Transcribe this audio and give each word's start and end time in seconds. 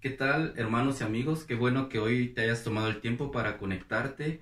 ¿Qué 0.00 0.08
tal, 0.08 0.54
hermanos 0.56 1.02
y 1.02 1.04
amigos? 1.04 1.44
Qué 1.44 1.54
bueno 1.54 1.90
que 1.90 1.98
hoy 1.98 2.28
te 2.28 2.40
hayas 2.40 2.64
tomado 2.64 2.88
el 2.88 3.02
tiempo 3.02 3.30
para 3.30 3.58
conectarte 3.58 4.40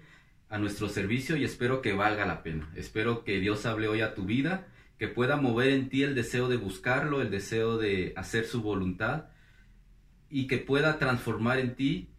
a 0.48 0.56
nuestro 0.56 0.88
servicio 0.88 1.36
y 1.36 1.42
espero 1.42 1.82
que 1.82 1.94
valga 1.94 2.26
la 2.26 2.44
pena. 2.44 2.72
Espero 2.76 3.24
que 3.24 3.40
Dios 3.40 3.66
hable 3.66 3.88
hoy 3.88 4.00
a 4.00 4.14
tu 4.14 4.24
vida, 4.24 4.68
que 5.00 5.08
pueda 5.08 5.34
mover 5.34 5.70
en 5.70 5.88
ti 5.88 6.04
el 6.04 6.14
deseo 6.14 6.46
de 6.46 6.58
buscarlo, 6.58 7.22
el 7.22 7.32
deseo 7.32 7.76
de 7.76 8.12
hacer 8.14 8.44
su 8.44 8.62
voluntad 8.62 9.30
y 10.30 10.46
que 10.46 10.58
pueda 10.58 10.96
transformar 10.96 11.58
en 11.58 11.74
ti 11.74 12.10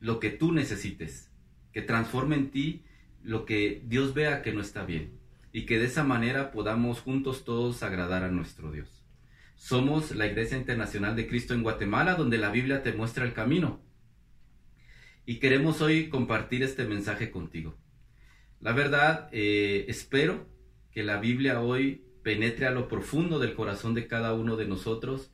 lo 0.00 0.18
que 0.18 0.30
tú 0.30 0.52
necesites, 0.52 1.30
que 1.74 1.82
transforme 1.82 2.36
en 2.36 2.50
ti 2.50 2.84
lo 3.22 3.44
que 3.44 3.82
Dios 3.84 4.14
vea 4.14 4.40
que 4.40 4.54
no 4.54 4.62
está 4.62 4.86
bien 4.86 5.12
y 5.52 5.66
que 5.66 5.78
de 5.78 5.84
esa 5.84 6.04
manera 6.04 6.52
podamos 6.52 7.00
juntos 7.00 7.44
todos 7.44 7.82
agradar 7.82 8.24
a 8.24 8.30
nuestro 8.30 8.72
Dios. 8.72 8.97
Somos 9.58 10.14
la 10.14 10.28
Iglesia 10.28 10.56
Internacional 10.56 11.16
de 11.16 11.26
Cristo 11.26 11.52
en 11.52 11.64
Guatemala, 11.64 12.14
donde 12.14 12.38
la 12.38 12.50
Biblia 12.50 12.84
te 12.84 12.92
muestra 12.92 13.24
el 13.24 13.34
camino. 13.34 13.82
Y 15.26 15.40
queremos 15.40 15.82
hoy 15.82 16.08
compartir 16.08 16.62
este 16.62 16.84
mensaje 16.84 17.32
contigo. 17.32 17.76
La 18.60 18.72
verdad, 18.72 19.28
eh, 19.32 19.84
espero 19.88 20.48
que 20.92 21.02
la 21.02 21.18
Biblia 21.18 21.60
hoy 21.60 22.04
penetre 22.22 22.66
a 22.66 22.70
lo 22.70 22.86
profundo 22.86 23.40
del 23.40 23.54
corazón 23.54 23.94
de 23.94 24.06
cada 24.06 24.32
uno 24.32 24.56
de 24.56 24.68
nosotros 24.68 25.32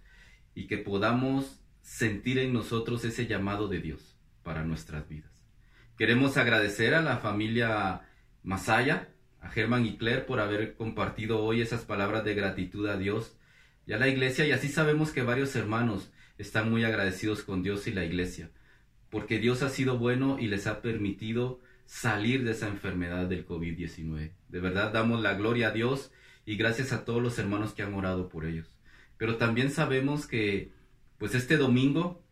y 0.54 0.66
que 0.68 0.78
podamos 0.78 1.60
sentir 1.82 2.38
en 2.38 2.54
nosotros 2.54 3.04
ese 3.04 3.26
llamado 3.26 3.68
de 3.68 3.80
Dios 3.80 4.18
para 4.42 4.64
nuestras 4.64 5.06
vidas. 5.06 5.44
Queremos 5.98 6.38
agradecer 6.38 6.94
a 6.94 7.02
la 7.02 7.18
familia 7.18 8.08
Masaya, 8.42 9.10
a 9.40 9.50
Germán 9.50 9.84
y 9.84 9.98
Claire 9.98 10.22
por 10.22 10.40
haber 10.40 10.76
compartido 10.76 11.44
hoy 11.44 11.60
esas 11.60 11.84
palabras 11.84 12.24
de 12.24 12.34
gratitud 12.34 12.88
a 12.88 12.96
Dios 12.96 13.36
y 13.86 13.92
la 13.92 14.08
iglesia 14.08 14.46
y 14.46 14.52
así 14.52 14.68
sabemos 14.68 15.10
que 15.10 15.22
varios 15.22 15.54
hermanos 15.56 16.10
están 16.38 16.70
muy 16.70 16.84
agradecidos 16.84 17.42
con 17.42 17.62
Dios 17.62 17.86
y 17.86 17.92
la 17.92 18.04
iglesia, 18.04 18.50
porque 19.10 19.38
Dios 19.38 19.62
ha 19.62 19.68
sido 19.68 19.98
bueno 19.98 20.38
y 20.38 20.48
les 20.48 20.66
ha 20.66 20.80
permitido 20.82 21.60
salir 21.86 22.44
de 22.44 22.52
esa 22.52 22.68
enfermedad 22.68 23.26
del 23.26 23.46
COVID-19. 23.46 24.32
De 24.48 24.60
verdad 24.60 24.92
damos 24.92 25.20
la 25.20 25.34
gloria 25.34 25.68
a 25.68 25.72
Dios 25.72 26.12
y 26.46 26.56
gracias 26.56 26.92
a 26.92 27.04
todos 27.04 27.22
los 27.22 27.38
hermanos 27.38 27.74
que 27.74 27.82
han 27.82 27.94
orado 27.94 28.28
por 28.28 28.46
ellos. 28.46 28.68
Pero 29.16 29.36
también 29.36 29.70
sabemos 29.70 30.26
que 30.26 30.72
pues 31.18 31.34
este 31.34 31.56
domingo 31.56 32.22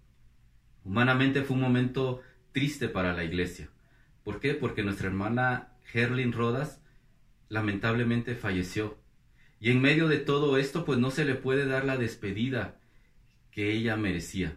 humanamente 0.85 1.43
fue 1.43 1.57
un 1.57 1.63
momento 1.63 2.23
triste 2.53 2.89
para 2.89 3.13
la 3.13 3.25
iglesia. 3.25 3.69
¿Por 4.25 4.41
qué? 4.41 4.55
Porque 4.55 4.83
nuestra 4.83 5.09
hermana 5.09 5.73
Herlin 5.93 6.33
Rodas 6.33 6.81
lamentablemente 7.49 8.35
falleció 8.35 9.02
y 9.63 9.71
en 9.71 9.81
medio 9.81 10.09
de 10.09 10.19
todo 10.19 10.57
esto, 10.57 10.85
pues 10.85 10.99
no 10.99 11.13
se 11.13 11.25
le 11.25 11.37
puede 11.37 11.67
dar 11.67 11.85
la 11.85 11.97
despedida 11.97 12.81
que 13.53 13.71
ella 13.71 13.97
merecía. 13.97 14.57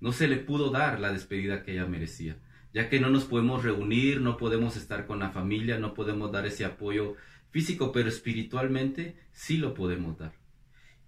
No 0.00 0.10
se 0.10 0.26
le 0.26 0.36
pudo 0.36 0.70
dar 0.70 0.98
la 0.98 1.12
despedida 1.12 1.62
que 1.62 1.74
ella 1.74 1.86
merecía, 1.86 2.38
ya 2.74 2.88
que 2.88 2.98
no 2.98 3.08
nos 3.08 3.24
podemos 3.24 3.62
reunir, 3.62 4.20
no 4.20 4.36
podemos 4.36 4.76
estar 4.76 5.06
con 5.06 5.20
la 5.20 5.30
familia, 5.30 5.78
no 5.78 5.94
podemos 5.94 6.32
dar 6.32 6.44
ese 6.44 6.64
apoyo 6.64 7.14
físico, 7.50 7.92
pero 7.92 8.08
espiritualmente 8.08 9.16
sí 9.30 9.58
lo 9.58 9.74
podemos 9.74 10.18
dar. 10.18 10.32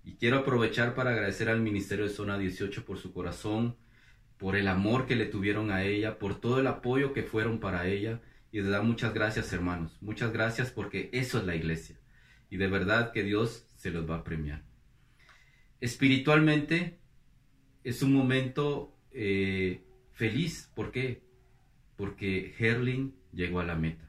Y 0.05 0.15
quiero 0.15 0.39
aprovechar 0.39 0.95
para 0.95 1.11
agradecer 1.11 1.49
al 1.49 1.61
Ministerio 1.61 2.05
de 2.05 2.13
Zona 2.13 2.39
18 2.39 2.85
por 2.85 2.99
su 2.99 3.13
corazón, 3.13 3.75
por 4.39 4.55
el 4.55 4.69
amor 4.69 5.09
que 5.09 5.17
le 5.17 5.27
tuvieron 5.27 5.73
a 5.73 5.83
ella, 5.83 6.21
por 6.21 6.41
todo 6.41 6.61
el 6.61 6.69
apoyo 6.69 7.13
que 7.13 7.25
fueron 7.25 7.59
para 7.59 7.89
ella. 7.89 8.21
Y 8.53 8.61
de 8.61 8.71
dar 8.71 8.85
muchas 8.85 9.13
gracias, 9.13 9.53
hermanos. 9.53 9.99
Muchas 10.01 10.33
gracias 10.33 10.71
porque 10.71 11.11
eso 11.13 11.39
es 11.39 11.45
la 11.47 11.57
iglesia 11.57 11.99
y 12.55 12.57
de 12.57 12.69
verdad 12.69 13.11
que 13.11 13.25
Dios 13.25 13.67
se 13.75 13.91
los 13.91 14.09
va 14.09 14.19
a 14.19 14.23
premiar. 14.23 14.63
Espiritualmente 15.81 17.01
es 17.83 18.01
un 18.01 18.13
momento 18.13 18.97
eh, 19.11 19.83
feliz. 20.13 20.71
¿Por 20.73 20.93
qué? 20.93 21.25
Porque 21.97 22.55
Herling 22.57 23.13
llegó 23.33 23.59
a 23.59 23.65
la 23.65 23.75
meta 23.75 24.09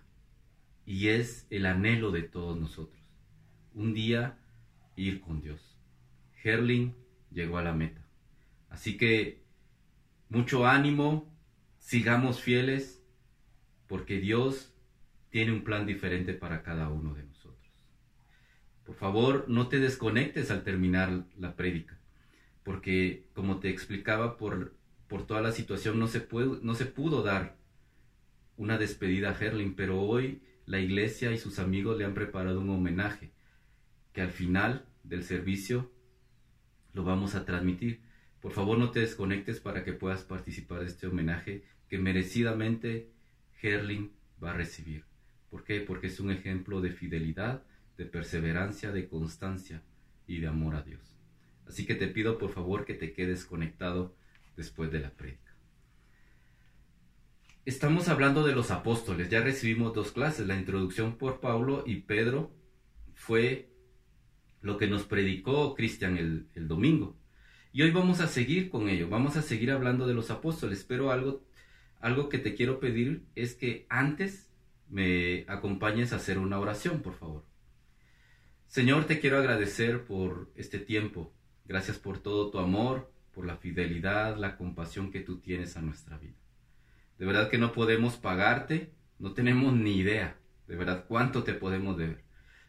y 0.86 1.08
es 1.08 1.48
el 1.50 1.66
anhelo 1.66 2.12
de 2.12 2.22
todos 2.22 2.56
nosotros. 2.56 3.02
Un 3.74 3.96
día 3.96 4.38
ir 4.96 5.22
con 5.22 5.42
Dios. 5.42 5.80
Herling 6.44 6.94
llegó 7.32 7.58
a 7.58 7.64
la 7.64 7.74
meta. 7.74 8.08
Así 8.70 8.96
que 8.96 9.42
mucho 10.30 10.68
ánimo, 10.68 11.36
sigamos 11.80 12.42
fieles, 12.42 13.04
porque 13.88 14.20
Dios 14.20 14.72
tiene 15.32 15.52
un 15.52 15.64
plan 15.64 15.88
diferente 15.88 16.36
para 16.36 16.62
cada 16.62 16.90
uno 16.90 17.16
de 17.16 17.24
nosotros. 17.24 17.35
Por 18.86 18.96
favor, 18.96 19.46
no 19.48 19.68
te 19.68 19.80
desconectes 19.80 20.52
al 20.52 20.64
terminar 20.64 21.26
la 21.38 21.56
prédica, 21.56 21.98
porque 22.64 23.28
como 23.34 23.60
te 23.60 23.70
explicaba, 23.70 24.38
por, 24.38 24.76
por 25.08 25.26
toda 25.26 25.42
la 25.42 25.52
situación 25.52 26.00
no 26.00 26.08
se, 26.08 26.22
puede, 26.22 26.60
no 26.62 26.76
se 26.76 26.86
pudo 26.86 27.24
dar 27.24 27.58
una 28.58 28.78
despedida 28.78 29.32
a 29.32 29.40
Herling, 29.40 29.76
pero 29.76 30.02
hoy 30.02 30.42
la 30.66 30.80
iglesia 30.80 31.32
y 31.32 31.38
sus 31.38 31.60
amigos 31.60 31.98
le 31.98 32.06
han 32.06 32.14
preparado 32.14 32.62
un 32.62 32.70
homenaje 32.70 33.32
que 34.14 34.22
al 34.22 34.32
final 34.32 34.86
del 35.04 35.24
servicio 35.24 35.92
lo 36.94 37.04
vamos 37.04 37.36
a 37.36 37.46
transmitir. 37.46 38.02
Por 38.40 38.52
favor, 38.52 38.78
no 38.78 38.92
te 38.92 39.02
desconectes 39.02 39.60
para 39.60 39.84
que 39.84 39.94
puedas 39.94 40.24
participar 40.24 40.82
de 40.82 40.88
este 40.88 41.08
homenaje 41.08 41.64
que 41.90 41.98
merecidamente 41.98 43.10
Herling 43.62 44.12
va 44.44 44.52
a 44.52 44.56
recibir. 44.56 45.04
¿Por 45.50 45.64
qué? 45.64 45.82
Porque 45.82 46.08
es 46.08 46.20
un 46.20 46.32
ejemplo 46.32 46.82
de 46.82 46.92
fidelidad, 46.92 47.64
de 47.98 48.06
perseverancia, 48.06 48.92
de 48.92 49.08
constancia 49.08 49.84
y 50.28 50.40
de 50.40 50.48
amor 50.48 50.76
a 50.76 50.82
Dios. 50.82 51.18
Así 51.68 51.86
que 51.86 51.96
te 51.96 52.08
pido 52.08 52.38
por 52.38 52.52
favor 52.52 52.86
que 52.86 52.94
te 52.94 53.14
quedes 53.14 53.46
conectado 53.46 54.16
después 54.56 54.92
de 54.92 55.00
la 55.00 55.12
prédica. 55.12 55.56
Estamos 57.66 58.10
hablando 58.10 58.44
de 58.44 58.54
los 58.54 58.70
apóstoles, 58.70 59.30
ya 59.30 59.42
recibimos 59.42 59.94
dos 59.94 60.12
clases, 60.12 60.46
la 60.46 60.56
introducción 60.56 61.18
por 61.18 61.40
Pablo 61.40 61.84
y 61.88 62.02
Pedro 62.02 62.52
fue 63.16 63.72
lo 64.62 64.78
que 64.78 64.88
nos 64.88 65.04
predicó 65.04 65.74
Cristian 65.74 66.18
el, 66.18 66.48
el 66.54 66.68
domingo. 66.68 67.18
Y 67.72 67.82
hoy 67.82 67.92
vamos 67.92 68.22
a 68.22 68.28
seguir 68.28 68.70
con 68.70 68.88
ello, 68.88 69.10
vamos 69.10 69.36
a 69.36 69.42
seguir 69.42 69.72
hablando 69.72 70.06
de 70.08 70.14
los 70.14 70.30
apóstoles, 70.30 70.86
pero 70.88 71.12
algo, 71.12 71.44
algo 72.00 72.30
que 72.30 72.38
te 72.38 72.54
quiero 72.54 72.80
pedir 72.80 73.26
es 73.34 73.56
que 73.56 73.88
antes 73.90 74.52
me 74.88 75.46
acompañes 75.48 76.14
a 76.14 76.18
hacer 76.18 76.38
una 76.38 76.60
oración, 76.60 77.02
por 77.02 77.16
favor. 77.16 77.44
Señor, 78.76 79.06
te 79.06 79.22
quiero 79.22 79.38
agradecer 79.38 80.04
por 80.04 80.52
este 80.54 80.80
tiempo. 80.80 81.32
Gracias 81.64 81.98
por 81.98 82.20
todo 82.20 82.52
tu 82.52 82.60
amor, 82.60 83.10
por 83.34 83.46
la 83.46 83.56
fidelidad, 83.56 84.36
la 84.36 84.58
compasión 84.58 85.12
que 85.12 85.22
tú 85.22 85.40
tienes 85.40 85.78
a 85.78 85.82
nuestra 85.82 86.18
vida. 86.18 86.36
De 87.18 87.26
verdad 87.26 87.50
que 87.50 87.58
no 87.58 87.72
podemos 87.72 88.18
pagarte, 88.18 88.92
no 89.18 89.32
tenemos 89.32 89.74
ni 89.74 89.96
idea, 89.96 90.36
de 90.68 90.76
verdad, 90.76 91.06
cuánto 91.08 91.44
te 91.46 91.54
podemos 91.54 91.98
deber. 91.98 92.26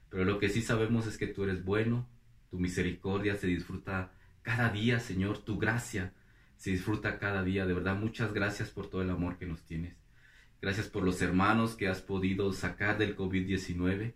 Pero 0.09 0.25
lo 0.25 0.39
que 0.39 0.49
sí 0.49 0.63
sabemos 0.63 1.09
es 1.09 1.19
que 1.19 1.27
tú 1.27 1.43
eres 1.43 1.65
bueno, 1.65 2.09
tu 2.51 2.61
misericordia 2.61 3.35
se 3.35 3.49
disfruta 3.49 4.13
cada 4.43 4.69
día, 4.69 5.01
Señor, 5.01 5.39
tu 5.39 5.59
gracia 5.59 6.13
se 6.57 6.71
disfruta 6.71 7.19
cada 7.19 7.43
día. 7.43 7.67
De 7.67 7.75
verdad, 7.75 7.97
muchas 7.97 8.33
gracias 8.33 8.71
por 8.71 8.89
todo 8.89 9.03
el 9.03 9.11
amor 9.11 9.39
que 9.39 9.47
nos 9.47 9.65
tienes. 9.65 9.97
Gracias 10.63 10.87
por 10.87 11.03
los 11.03 11.21
hermanos 11.21 11.75
que 11.75 11.89
has 11.89 12.01
podido 12.01 12.53
sacar 12.53 12.97
del 12.97 13.17
COVID-19. 13.17 14.15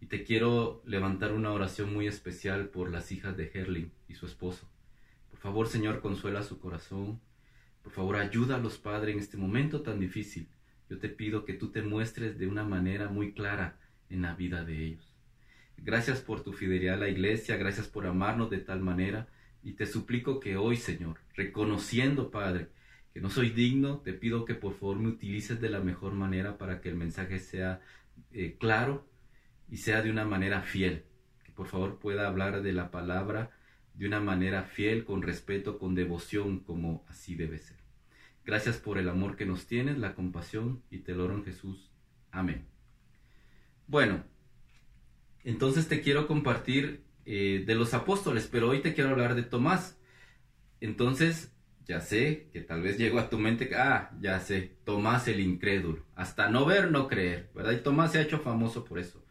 Y 0.00 0.06
te 0.06 0.24
quiero 0.24 0.82
levantar 0.86 1.32
una 1.32 1.52
oración 1.52 1.92
muy 1.92 2.06
especial 2.06 2.68
por 2.68 2.90
las 2.90 3.12
hijas 3.12 3.36
de 3.36 3.50
Herling 3.52 3.90
y 4.08 4.14
su 4.14 4.26
esposo. 4.26 4.66
Por 5.30 5.38
favor, 5.38 5.68
Señor, 5.68 6.00
consuela 6.00 6.42
su 6.42 6.58
corazón. 6.58 7.20
Por 7.82 7.92
favor, 7.92 8.16
ayúdalos, 8.16 8.78
Padre, 8.78 9.12
en 9.12 9.18
este 9.18 9.36
momento 9.36 9.82
tan 9.82 10.00
difícil. 10.00 10.48
Yo 10.88 10.98
te 10.98 11.08
pido 11.08 11.44
que 11.44 11.54
tú 11.54 11.68
te 11.70 11.82
muestres 11.82 12.38
de 12.38 12.46
una 12.46 12.64
manera 12.64 13.08
muy 13.08 13.32
clara 13.32 13.78
en 14.08 14.22
la 14.22 14.34
vida 14.34 14.64
de 14.64 14.84
ellos. 14.84 15.06
Gracias 15.76 16.20
por 16.20 16.42
tu 16.42 16.52
fidelidad 16.52 16.94
a 16.94 16.98
la 16.98 17.08
iglesia, 17.08 17.56
gracias 17.56 17.86
por 17.86 18.06
amarnos 18.06 18.50
de 18.50 18.58
tal 18.58 18.80
manera. 18.80 19.28
Y 19.62 19.72
te 19.74 19.86
suplico 19.86 20.40
que 20.40 20.56
hoy, 20.56 20.76
Señor, 20.76 21.18
reconociendo, 21.34 22.30
Padre, 22.30 22.68
que 23.12 23.20
no 23.20 23.30
soy 23.30 23.50
digno, 23.50 23.98
te 23.98 24.12
pido 24.12 24.44
que 24.44 24.54
por 24.54 24.74
favor 24.74 24.98
me 24.98 25.08
utilices 25.08 25.60
de 25.60 25.70
la 25.70 25.80
mejor 25.80 26.12
manera 26.12 26.58
para 26.58 26.80
que 26.80 26.88
el 26.88 26.96
mensaje 26.96 27.38
sea 27.38 27.80
eh, 28.32 28.56
claro 28.58 29.06
y 29.70 29.78
sea 29.78 30.02
de 30.02 30.10
una 30.10 30.24
manera 30.24 30.62
fiel. 30.62 31.04
Que 31.44 31.52
por 31.52 31.66
favor 31.66 31.98
pueda 31.98 32.26
hablar 32.26 32.62
de 32.62 32.72
la 32.72 32.90
palabra 32.90 33.50
de 33.94 34.06
una 34.06 34.20
manera 34.20 34.64
fiel, 34.64 35.04
con 35.04 35.22
respeto, 35.22 35.78
con 35.78 35.94
devoción, 35.94 36.60
como 36.60 37.04
así 37.08 37.34
debe 37.34 37.58
ser. 37.58 37.76
Gracias 38.44 38.78
por 38.78 38.98
el 38.98 39.08
amor 39.08 39.36
que 39.36 39.46
nos 39.46 39.66
tienes, 39.66 39.98
la 39.98 40.14
compasión, 40.14 40.82
y 40.90 40.98
te 40.98 41.14
lo 41.14 41.24
oro 41.24 41.34
en 41.34 41.44
Jesús. 41.44 41.90
Amén. 42.30 42.66
Bueno, 43.86 44.24
entonces 45.44 45.88
te 45.88 46.00
quiero 46.00 46.26
compartir 46.26 47.04
eh, 47.26 47.64
de 47.66 47.74
los 47.74 47.92
apóstoles, 47.92 48.48
pero 48.50 48.70
hoy 48.70 48.80
te 48.80 48.94
quiero 48.94 49.10
hablar 49.10 49.34
de 49.34 49.42
Tomás. 49.42 50.00
Entonces, 50.80 51.52
ya 51.84 52.00
sé 52.00 52.48
que 52.52 52.60
tal 52.60 52.82
vez 52.82 52.96
llegó 52.96 53.18
a 53.18 53.28
tu 53.28 53.38
mente, 53.38 53.70
ah, 53.76 54.12
ya 54.20 54.40
sé, 54.40 54.76
Tomás 54.84 55.28
el 55.28 55.40
incrédulo, 55.40 56.06
hasta 56.14 56.48
no 56.48 56.64
ver, 56.64 56.90
no 56.90 57.08
creer, 57.08 57.50
¿verdad? 57.54 57.72
Y 57.72 57.82
Tomás 57.82 58.12
se 58.12 58.18
ha 58.18 58.22
hecho 58.22 58.38
famoso 58.38 58.84
por 58.84 58.98
eso. 58.98 59.24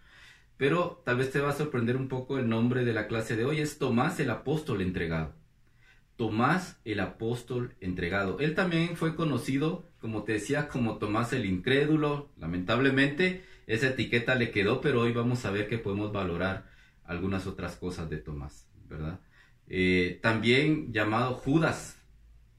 Pero 0.60 1.02
tal 1.06 1.16
vez 1.16 1.32
te 1.32 1.40
va 1.40 1.52
a 1.52 1.54
sorprender 1.54 1.96
un 1.96 2.10
poco 2.10 2.38
el 2.38 2.50
nombre 2.50 2.84
de 2.84 2.92
la 2.92 3.08
clase 3.08 3.38
de 3.38 3.46
hoy, 3.46 3.62
es 3.62 3.78
Tomás 3.78 4.20
el 4.20 4.30
apóstol 4.30 4.82
entregado. 4.82 5.34
Tomás 6.18 6.82
el 6.84 7.00
apóstol 7.00 7.76
entregado. 7.80 8.40
Él 8.42 8.56
también 8.56 8.98
fue 8.98 9.16
conocido, 9.16 9.86
como 10.02 10.24
te 10.24 10.34
decía, 10.34 10.68
como 10.68 10.98
Tomás 10.98 11.32
el 11.32 11.46
incrédulo. 11.46 12.28
Lamentablemente, 12.38 13.46
esa 13.68 13.88
etiqueta 13.88 14.36
le 14.36 14.52
quedó, 14.52 14.82
pero 14.82 15.00
hoy 15.00 15.14
vamos 15.14 15.46
a 15.46 15.52
ver 15.52 15.70
que 15.70 15.78
podemos 15.78 16.12
valorar 16.12 16.70
algunas 17.06 17.48
otras 17.48 17.78
cosas 17.78 18.10
de 18.10 18.18
Tomás, 18.18 18.68
¿verdad? 18.90 19.22
Eh, 19.70 20.20
también 20.22 20.92
llamado 20.92 21.36
Judas, 21.36 21.98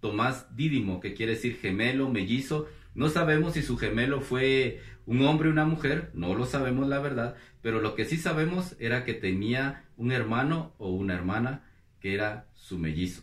Tomás 0.01 0.57
Dídimo, 0.57 1.01
que 1.01 1.13
quiere 1.13 1.33
decir 1.33 1.59
gemelo, 1.59 2.09
mellizo. 2.09 2.67
No 2.95 3.11
sabemos 3.11 3.53
si 3.53 3.63
su 3.63 3.77
gemelo 3.77 4.23
fue 4.23 4.81
un 5.07 5.23
hombre 5.27 5.49
o 5.49 5.53
una 5.53 5.65
mujer, 5.65 6.11
no 6.15 6.35
lo 6.35 6.47
sabemos 6.47 6.89
la 6.89 6.99
verdad, 7.01 7.37
pero 7.63 7.81
lo 7.81 7.95
que 7.95 8.05
sí 8.05 8.17
sabemos 8.17 8.77
era 8.79 9.05
que 9.05 9.15
tenía 9.15 9.85
un 9.97 10.13
hermano 10.13 10.75
o 10.79 10.91
una 10.91 11.15
hermana 11.15 11.65
que 12.01 12.15
era 12.15 12.49
su 12.55 12.79
mellizo. 12.79 13.23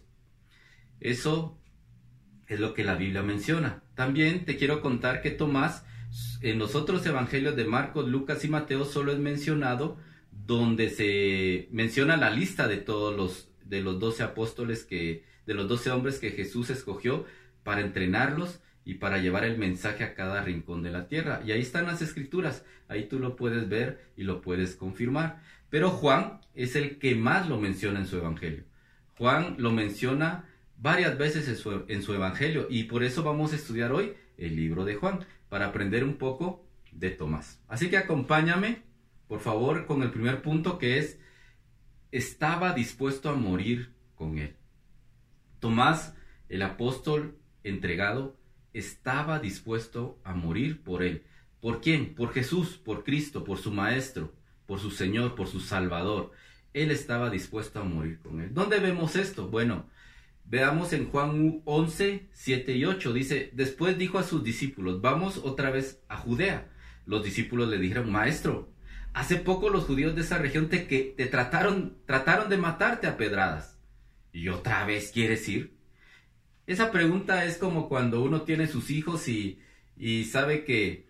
Eso 1.00 1.58
es 2.48 2.60
lo 2.60 2.74
que 2.74 2.84
la 2.84 2.96
Biblia 2.96 3.24
menciona. 3.24 3.84
También 3.96 4.46
te 4.46 4.58
quiero 4.58 4.82
contar 4.82 5.22
que 5.22 5.32
Tomás, 5.32 5.86
en 6.42 6.60
los 6.60 6.76
otros 6.76 7.06
evangelios 7.06 7.56
de 7.56 7.66
Marcos, 7.66 8.08
Lucas 8.08 8.44
y 8.46 8.50
Mateo, 8.50 8.86
solo 8.86 9.12
es 9.12 9.20
mencionado 9.20 9.98
donde 10.32 10.90
se 10.90 11.68
menciona 11.72 12.16
la 12.16 12.30
lista 12.30 12.68
de 12.68 12.78
todos 12.78 13.16
los 13.16 13.48
de 13.68 13.82
los 13.82 14.00
doce 14.00 14.24
apóstoles 14.24 14.84
que, 14.84 15.26
de 15.46 15.54
los 15.54 15.68
doce 15.68 15.92
hombres 15.92 16.20
que 16.20 16.32
Jesús 16.32 16.70
escogió 16.70 17.26
para 17.64 17.82
entrenarlos 17.82 18.62
y 18.88 18.94
para 18.94 19.18
llevar 19.18 19.44
el 19.44 19.58
mensaje 19.58 20.06
a 20.06 20.14
cada 20.14 20.42
rincón 20.42 20.82
de 20.82 20.92
la 20.92 21.10
tierra. 21.10 21.42
Y 21.46 21.52
ahí 21.52 21.60
están 21.60 21.88
las 21.88 22.02
escrituras, 22.02 22.64
ahí 22.88 23.10
tú 23.10 23.20
lo 23.20 23.36
puedes 23.36 23.68
ver 23.68 24.00
y 24.16 24.24
lo 24.24 24.40
puedes 24.40 24.78
confirmar. 24.78 25.42
Pero 25.70 25.90
Juan 25.90 26.40
es 26.56 26.78
el 26.78 26.98
que 26.98 27.14
más 27.14 27.50
lo 27.50 27.60
menciona 27.60 28.00
en 28.00 28.08
su 28.08 28.16
evangelio. 28.16 28.64
Juan 29.18 29.56
lo 29.58 29.74
menciona 29.74 30.46
varias 30.78 31.18
veces 31.18 31.50
en 31.50 32.02
su, 32.02 32.14
evangelio 32.14 32.68
y 32.70 32.84
por 32.86 33.04
eso 33.04 33.24
vamos 33.24 33.52
a 33.52 33.58
estudiar 33.58 33.92
hoy 33.92 34.14
el 34.38 34.56
libro 34.56 34.86
de 34.86 34.96
Juan, 34.96 35.26
para 35.50 35.66
aprender 35.66 36.06
un 36.06 36.16
poco 36.16 36.66
de 36.94 37.10
Tomás. 37.10 37.62
Así 37.68 37.90
que 37.90 37.98
acompáñame, 37.98 38.84
por 39.28 39.42
favor, 39.42 39.86
con 39.86 40.02
el 40.02 40.12
primer 40.12 40.42
punto 40.42 40.78
que 40.78 40.98
es 40.98 41.20
estaba 42.14 42.72
dispuesto 42.72 43.30
a 43.30 43.36
morir 43.36 43.92
con 44.16 44.38
él. 44.38 44.56
Tomás, 45.60 46.16
el 46.48 46.62
apóstol 46.62 47.38
entregado, 47.64 48.38
estaba 48.78 49.40
dispuesto 49.40 50.20
a 50.24 50.34
morir 50.34 50.84
por 50.84 51.04
él. 51.04 51.24
¿Por 51.60 51.82
quién? 51.82 52.16
Por 52.16 52.34
Jesús, 52.34 52.78
por 52.78 53.04
Cristo, 53.04 53.44
por 53.44 53.58
su 53.58 53.72
Maestro, 53.72 54.34
por 54.66 54.80
su 54.80 54.92
Señor, 54.92 55.36
por 55.36 55.48
su 55.48 55.60
Salvador. 55.60 56.32
Él 56.74 56.92
estaba 56.92 57.30
dispuesto 57.30 57.80
a 57.80 57.84
morir 57.84 58.20
con 58.20 58.42
él. 58.42 58.54
¿Dónde 58.54 58.80
vemos 58.80 59.16
esto? 59.16 59.48
Bueno, 59.48 59.90
veamos 60.46 60.94
en 60.94 61.10
Juan 61.10 61.62
11, 61.66 62.30
7 62.32 62.76
y 62.76 62.86
8. 62.86 63.14
Dice, 63.14 63.50
después 63.54 63.98
dijo 63.98 64.20
a 64.20 64.24
sus 64.24 64.44
discípulos, 64.44 65.02
vamos 65.02 65.38
otra 65.38 65.72
vez 65.72 66.02
a 66.08 66.18
Judea. 66.18 66.70
Los 67.06 67.24
discípulos 67.24 67.70
le 67.70 67.80
dijeron, 67.80 68.12
Maestro, 68.12 68.70
Hace 69.18 69.38
poco 69.38 69.72
los 69.72 69.86
judíos 69.86 70.14
de 70.14 70.22
esa 70.22 70.38
región 70.38 70.70
te, 70.70 70.86
que, 70.86 71.16
te 71.18 71.26
trataron, 71.26 71.98
trataron 72.06 72.50
de 72.50 72.58
matarte 72.58 73.08
a 73.08 73.18
pedradas. 73.18 73.80
¿Y 74.32 74.50
otra 74.50 74.86
vez 74.86 75.12
quieres 75.12 75.50
ir? 75.50 75.76
Esa 76.68 76.92
pregunta 76.92 77.46
es 77.46 77.58
como 77.58 77.90
cuando 77.90 78.22
uno 78.22 78.44
tiene 78.44 78.68
sus 78.68 78.92
hijos 78.92 79.28
y, 79.28 79.60
y 79.98 80.26
sabe 80.26 80.64
que, 80.64 81.08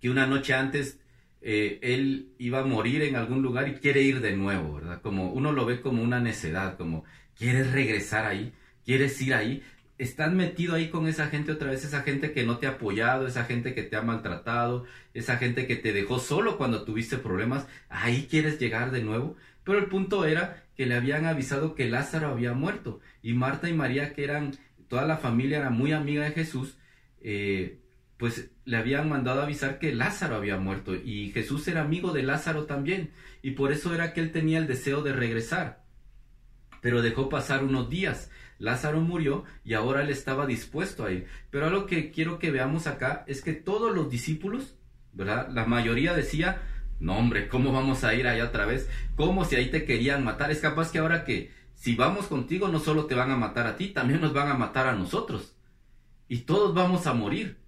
que, 0.00 0.10
una 0.10 0.26
noche 0.26 0.54
antes 0.54 1.00
eh, 1.40 1.80
él 1.82 2.34
iba 2.38 2.60
a 2.60 2.64
morir 2.64 3.02
en 3.02 3.16
algún 3.16 3.42
lugar 3.42 3.68
y 3.68 3.74
quiere 3.74 4.02
ir 4.02 4.20
de 4.20 4.36
nuevo, 4.36 4.74
¿verdad? 4.74 5.02
Como 5.02 5.32
uno 5.32 5.52
lo 5.52 5.66
ve 5.66 5.80
como 5.80 6.02
una 6.02 6.20
necedad, 6.20 6.76
como 6.76 7.04
quieres 7.36 7.72
regresar 7.72 8.26
ahí, 8.26 8.52
quieres 8.84 9.20
ir 9.20 9.34
ahí 9.34 9.62
estás 9.98 10.32
metido 10.32 10.74
ahí 10.74 10.88
con 10.88 11.08
esa 11.08 11.26
gente 11.26 11.52
otra 11.52 11.70
vez, 11.70 11.84
esa 11.84 12.02
gente 12.02 12.32
que 12.32 12.44
no 12.44 12.58
te 12.58 12.66
ha 12.66 12.70
apoyado, 12.70 13.26
esa 13.26 13.44
gente 13.44 13.74
que 13.74 13.82
te 13.82 13.96
ha 13.96 14.02
maltratado, 14.02 14.86
esa 15.12 15.36
gente 15.36 15.66
que 15.66 15.76
te 15.76 15.92
dejó 15.92 16.20
solo 16.20 16.56
cuando 16.56 16.84
tuviste 16.84 17.18
problemas, 17.18 17.66
ahí 17.88 18.28
quieres 18.30 18.58
llegar 18.58 18.92
de 18.92 19.02
nuevo. 19.02 19.36
Pero 19.64 19.78
el 19.78 19.86
punto 19.86 20.24
era 20.24 20.64
que 20.78 20.86
le 20.86 20.94
habían 20.94 21.26
avisado 21.26 21.74
que 21.74 21.90
Lázaro 21.90 22.28
había 22.28 22.54
muerto 22.54 23.00
y 23.20 23.34
Marta 23.34 23.68
y 23.68 23.74
María, 23.74 24.14
que 24.14 24.24
eran, 24.24 24.52
toda 24.88 25.04
la 25.04 25.18
familia 25.18 25.58
era 25.58 25.68
muy 25.68 25.92
amiga 25.92 26.24
de 26.24 26.30
Jesús, 26.30 26.78
eh, 27.20 27.80
pues 28.16 28.50
le 28.64 28.76
habían 28.78 29.08
mandado 29.10 29.42
avisar 29.42 29.78
que 29.78 29.94
Lázaro 29.94 30.36
había 30.36 30.56
muerto 30.56 30.94
y 30.94 31.32
Jesús 31.32 31.68
era 31.68 31.82
amigo 31.82 32.12
de 32.12 32.22
Lázaro 32.22 32.64
también 32.64 33.10
y 33.42 33.50
por 33.50 33.72
eso 33.72 33.94
era 33.94 34.14
que 34.14 34.20
él 34.20 34.32
tenía 34.32 34.58
el 34.58 34.66
deseo 34.66 35.02
de 35.02 35.12
regresar. 35.12 35.84
Pero 36.80 37.02
dejó 37.02 37.28
pasar 37.28 37.62
unos 37.62 37.90
días 37.90 38.30
Lázaro 38.58 39.00
murió 39.00 39.44
y 39.64 39.74
ahora 39.74 40.02
él 40.02 40.10
estaba 40.10 40.46
dispuesto 40.46 41.04
a 41.04 41.12
ir. 41.12 41.26
Pero 41.50 41.66
algo 41.66 41.86
que 41.86 42.10
quiero 42.10 42.38
que 42.38 42.50
veamos 42.50 42.86
acá 42.86 43.24
es 43.26 43.42
que 43.42 43.52
todos 43.52 43.94
los 43.94 44.10
discípulos, 44.10 44.76
¿verdad? 45.12 45.48
La 45.50 45.64
mayoría 45.64 46.12
decía, 46.14 46.62
no 47.00 47.16
hombre, 47.16 47.48
¿cómo 47.48 47.72
vamos 47.72 48.04
a 48.04 48.14
ir 48.14 48.26
allá 48.26 48.44
otra 48.44 48.66
vez? 48.66 48.88
¿Cómo 49.14 49.44
si 49.44 49.56
ahí 49.56 49.70
te 49.70 49.84
querían 49.84 50.24
matar? 50.24 50.50
Es 50.50 50.60
capaz 50.60 50.90
que 50.90 50.98
ahora 50.98 51.24
que 51.24 51.52
si 51.74 51.94
vamos 51.94 52.26
contigo 52.26 52.68
no 52.68 52.80
solo 52.80 53.06
te 53.06 53.14
van 53.14 53.30
a 53.30 53.36
matar 53.36 53.66
a 53.66 53.76
ti, 53.76 53.88
también 53.88 54.20
nos 54.20 54.32
van 54.32 54.48
a 54.48 54.54
matar 54.54 54.88
a 54.88 54.94
nosotros. 54.94 55.54
Y 56.28 56.38
todos 56.38 56.74
vamos 56.74 57.06
a 57.06 57.14
morir. 57.14 57.58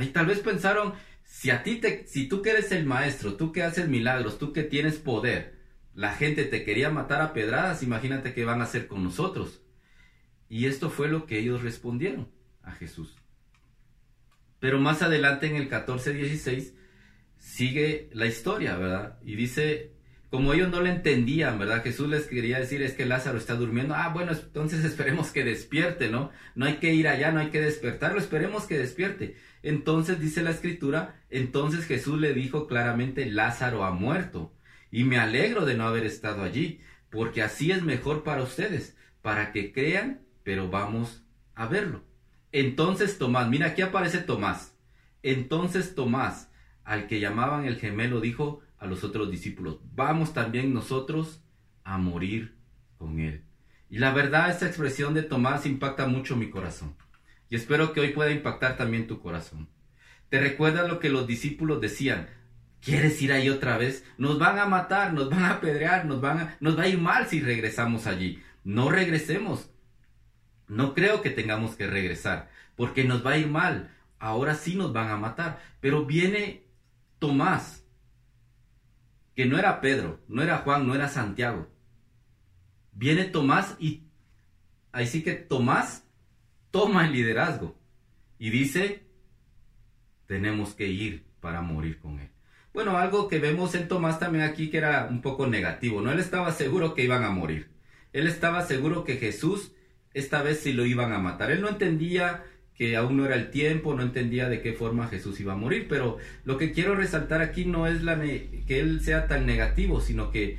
Y 0.00 0.06
tal 0.08 0.26
vez 0.26 0.40
pensaron, 0.40 0.94
si 1.24 1.50
a 1.50 1.62
ti 1.62 1.76
te, 1.76 2.06
si 2.06 2.28
tú 2.28 2.42
que 2.42 2.50
eres 2.50 2.72
el 2.72 2.84
maestro, 2.84 3.34
tú 3.34 3.52
que 3.52 3.62
haces 3.62 3.88
milagros, 3.88 4.38
tú 4.38 4.52
que 4.52 4.62
tienes 4.62 4.96
poder, 4.96 5.58
la 5.94 6.12
gente 6.12 6.44
te 6.44 6.64
quería 6.64 6.90
matar 6.90 7.22
a 7.22 7.32
pedradas, 7.32 7.82
imagínate 7.82 8.34
qué 8.34 8.44
van 8.44 8.60
a 8.60 8.64
hacer 8.64 8.86
con 8.86 9.02
nosotros. 9.02 9.62
Y 10.48 10.66
esto 10.66 10.90
fue 10.90 11.08
lo 11.08 11.24
que 11.24 11.38
ellos 11.38 11.62
respondieron 11.62 12.28
a 12.62 12.72
Jesús. 12.72 13.16
Pero 14.60 14.78
más 14.78 15.02
adelante 15.02 15.46
en 15.46 15.56
el 15.56 15.70
14-16 15.70 16.74
sigue 17.42 18.08
la 18.12 18.26
historia, 18.26 18.76
¿verdad? 18.76 19.18
Y 19.24 19.34
dice, 19.34 19.90
como 20.30 20.54
ellos 20.54 20.70
no 20.70 20.80
le 20.80 20.90
entendían, 20.90 21.58
¿verdad? 21.58 21.82
Jesús 21.82 22.08
les 22.08 22.26
quería 22.26 22.60
decir, 22.60 22.80
es 22.82 22.94
que 22.94 23.04
Lázaro 23.04 23.36
está 23.36 23.54
durmiendo. 23.54 23.94
Ah, 23.94 24.10
bueno, 24.14 24.32
entonces 24.32 24.84
esperemos 24.86 25.30
que 25.30 25.44
despierte, 25.44 26.08
¿no? 26.08 26.30
No 26.54 26.66
hay 26.66 26.76
que 26.76 26.94
ir 26.94 27.08
allá, 27.08 27.32
no 27.32 27.40
hay 27.40 27.50
que 27.50 27.60
despertarlo, 27.60 28.18
esperemos 28.18 28.64
que 28.64 28.78
despierte. 28.78 29.36
Entonces 29.62 30.20
dice 30.20 30.42
la 30.42 30.50
escritura, 30.50 31.20
entonces 31.28 31.84
Jesús 31.84 32.20
le 32.20 32.32
dijo 32.32 32.66
claramente, 32.66 33.26
Lázaro 33.26 33.84
ha 33.84 33.90
muerto. 33.90 34.54
Y 34.90 35.04
me 35.04 35.18
alegro 35.18 35.64
de 35.64 35.74
no 35.74 35.86
haber 35.86 36.06
estado 36.06 36.42
allí, 36.42 36.80
porque 37.10 37.42
así 37.42 37.72
es 37.72 37.82
mejor 37.82 38.22
para 38.22 38.42
ustedes, 38.42 38.96
para 39.20 39.52
que 39.52 39.72
crean 39.72 40.22
pero 40.42 40.68
vamos 40.68 41.22
a 41.54 41.66
verlo. 41.66 42.02
Entonces 42.52 43.18
Tomás, 43.18 43.48
mira 43.48 43.68
aquí 43.68 43.82
aparece 43.82 44.18
Tomás. 44.18 44.76
Entonces 45.22 45.94
Tomás, 45.94 46.50
al 46.84 47.06
que 47.06 47.20
llamaban 47.20 47.64
el 47.64 47.78
gemelo, 47.78 48.20
dijo 48.20 48.60
a 48.78 48.86
los 48.86 49.04
otros 49.04 49.30
discípulos, 49.30 49.78
vamos 49.94 50.32
también 50.32 50.74
nosotros 50.74 51.42
a 51.84 51.98
morir 51.98 52.56
con 52.98 53.20
él. 53.20 53.44
Y 53.88 53.98
la 53.98 54.12
verdad, 54.12 54.50
esta 54.50 54.66
expresión 54.66 55.14
de 55.14 55.22
Tomás 55.22 55.66
impacta 55.66 56.06
mucho 56.06 56.36
mi 56.36 56.50
corazón. 56.50 56.96
Y 57.48 57.56
espero 57.56 57.92
que 57.92 58.00
hoy 58.00 58.08
pueda 58.08 58.30
impactar 58.30 58.76
también 58.76 59.06
tu 59.06 59.20
corazón. 59.20 59.68
¿Te 60.30 60.40
recuerdas 60.40 60.88
lo 60.88 60.98
que 60.98 61.10
los 61.10 61.26
discípulos 61.26 61.80
decían? 61.80 62.28
¿Quieres 62.80 63.20
ir 63.20 63.32
ahí 63.32 63.50
otra 63.50 63.76
vez? 63.76 64.04
Nos 64.16 64.38
van 64.38 64.58
a 64.58 64.64
matar, 64.64 65.12
nos 65.12 65.28
van 65.28 65.44
a 65.44 65.50
apedrear, 65.50 66.06
nos, 66.06 66.20
van 66.20 66.38
a, 66.38 66.56
nos 66.60 66.78
va 66.78 66.84
a 66.84 66.88
ir 66.88 66.98
mal 66.98 67.26
si 67.26 67.40
regresamos 67.40 68.06
allí. 68.06 68.42
No 68.64 68.90
regresemos. 68.90 69.70
No 70.68 70.94
creo 70.94 71.20
que 71.20 71.28
tengamos 71.28 71.76
que 71.76 71.86
regresar, 71.86 72.48
porque 72.76 73.04
nos 73.04 73.24
va 73.24 73.32
a 73.32 73.38
ir 73.38 73.48
mal. 73.48 73.90
Ahora 74.18 74.54
sí 74.54 74.74
nos 74.74 74.92
van 74.94 75.10
a 75.10 75.18
matar. 75.18 75.60
Pero 75.80 76.06
viene 76.06 76.64
Tomás, 77.22 77.86
que 79.36 79.46
no 79.46 79.56
era 79.56 79.80
Pedro, 79.80 80.20
no 80.26 80.42
era 80.42 80.58
Juan, 80.58 80.88
no 80.88 80.96
era 80.96 81.08
Santiago. 81.08 81.70
Viene 82.90 83.26
Tomás 83.26 83.76
y 83.78 84.08
ahí 84.90 85.06
sí 85.06 85.22
que 85.22 85.34
Tomás 85.34 86.04
toma 86.72 87.06
el 87.06 87.12
liderazgo 87.12 87.78
y 88.40 88.50
dice, 88.50 89.06
tenemos 90.26 90.74
que 90.74 90.88
ir 90.88 91.24
para 91.38 91.60
morir 91.60 92.00
con 92.00 92.18
él. 92.18 92.28
Bueno, 92.74 92.98
algo 92.98 93.28
que 93.28 93.38
vemos 93.38 93.76
en 93.76 93.86
Tomás 93.86 94.18
también 94.18 94.42
aquí 94.42 94.68
que 94.68 94.78
era 94.78 95.06
un 95.08 95.22
poco 95.22 95.46
negativo, 95.46 96.00
¿no? 96.00 96.10
Él 96.10 96.18
estaba 96.18 96.50
seguro 96.50 96.92
que 96.92 97.04
iban 97.04 97.22
a 97.22 97.30
morir. 97.30 97.70
Él 98.12 98.26
estaba 98.26 98.62
seguro 98.62 99.04
que 99.04 99.18
Jesús 99.18 99.70
esta 100.12 100.42
vez 100.42 100.58
sí 100.58 100.72
lo 100.72 100.86
iban 100.86 101.12
a 101.12 101.20
matar. 101.20 101.52
Él 101.52 101.60
no 101.60 101.68
entendía 101.68 102.42
que 102.76 102.96
aún 102.96 103.16
no 103.16 103.26
era 103.26 103.34
el 103.34 103.50
tiempo, 103.50 103.94
no 103.94 104.02
entendía 104.02 104.48
de 104.48 104.60
qué 104.60 104.72
forma 104.72 105.08
Jesús 105.08 105.38
iba 105.40 105.52
a 105.52 105.56
morir, 105.56 105.86
pero 105.88 106.18
lo 106.44 106.56
que 106.56 106.72
quiero 106.72 106.94
resaltar 106.94 107.42
aquí 107.42 107.64
no 107.64 107.86
es 107.86 108.02
la 108.02 108.20
que 108.20 108.80
él 108.80 109.00
sea 109.02 109.26
tan 109.26 109.46
negativo, 109.46 110.00
sino 110.00 110.30
que 110.30 110.58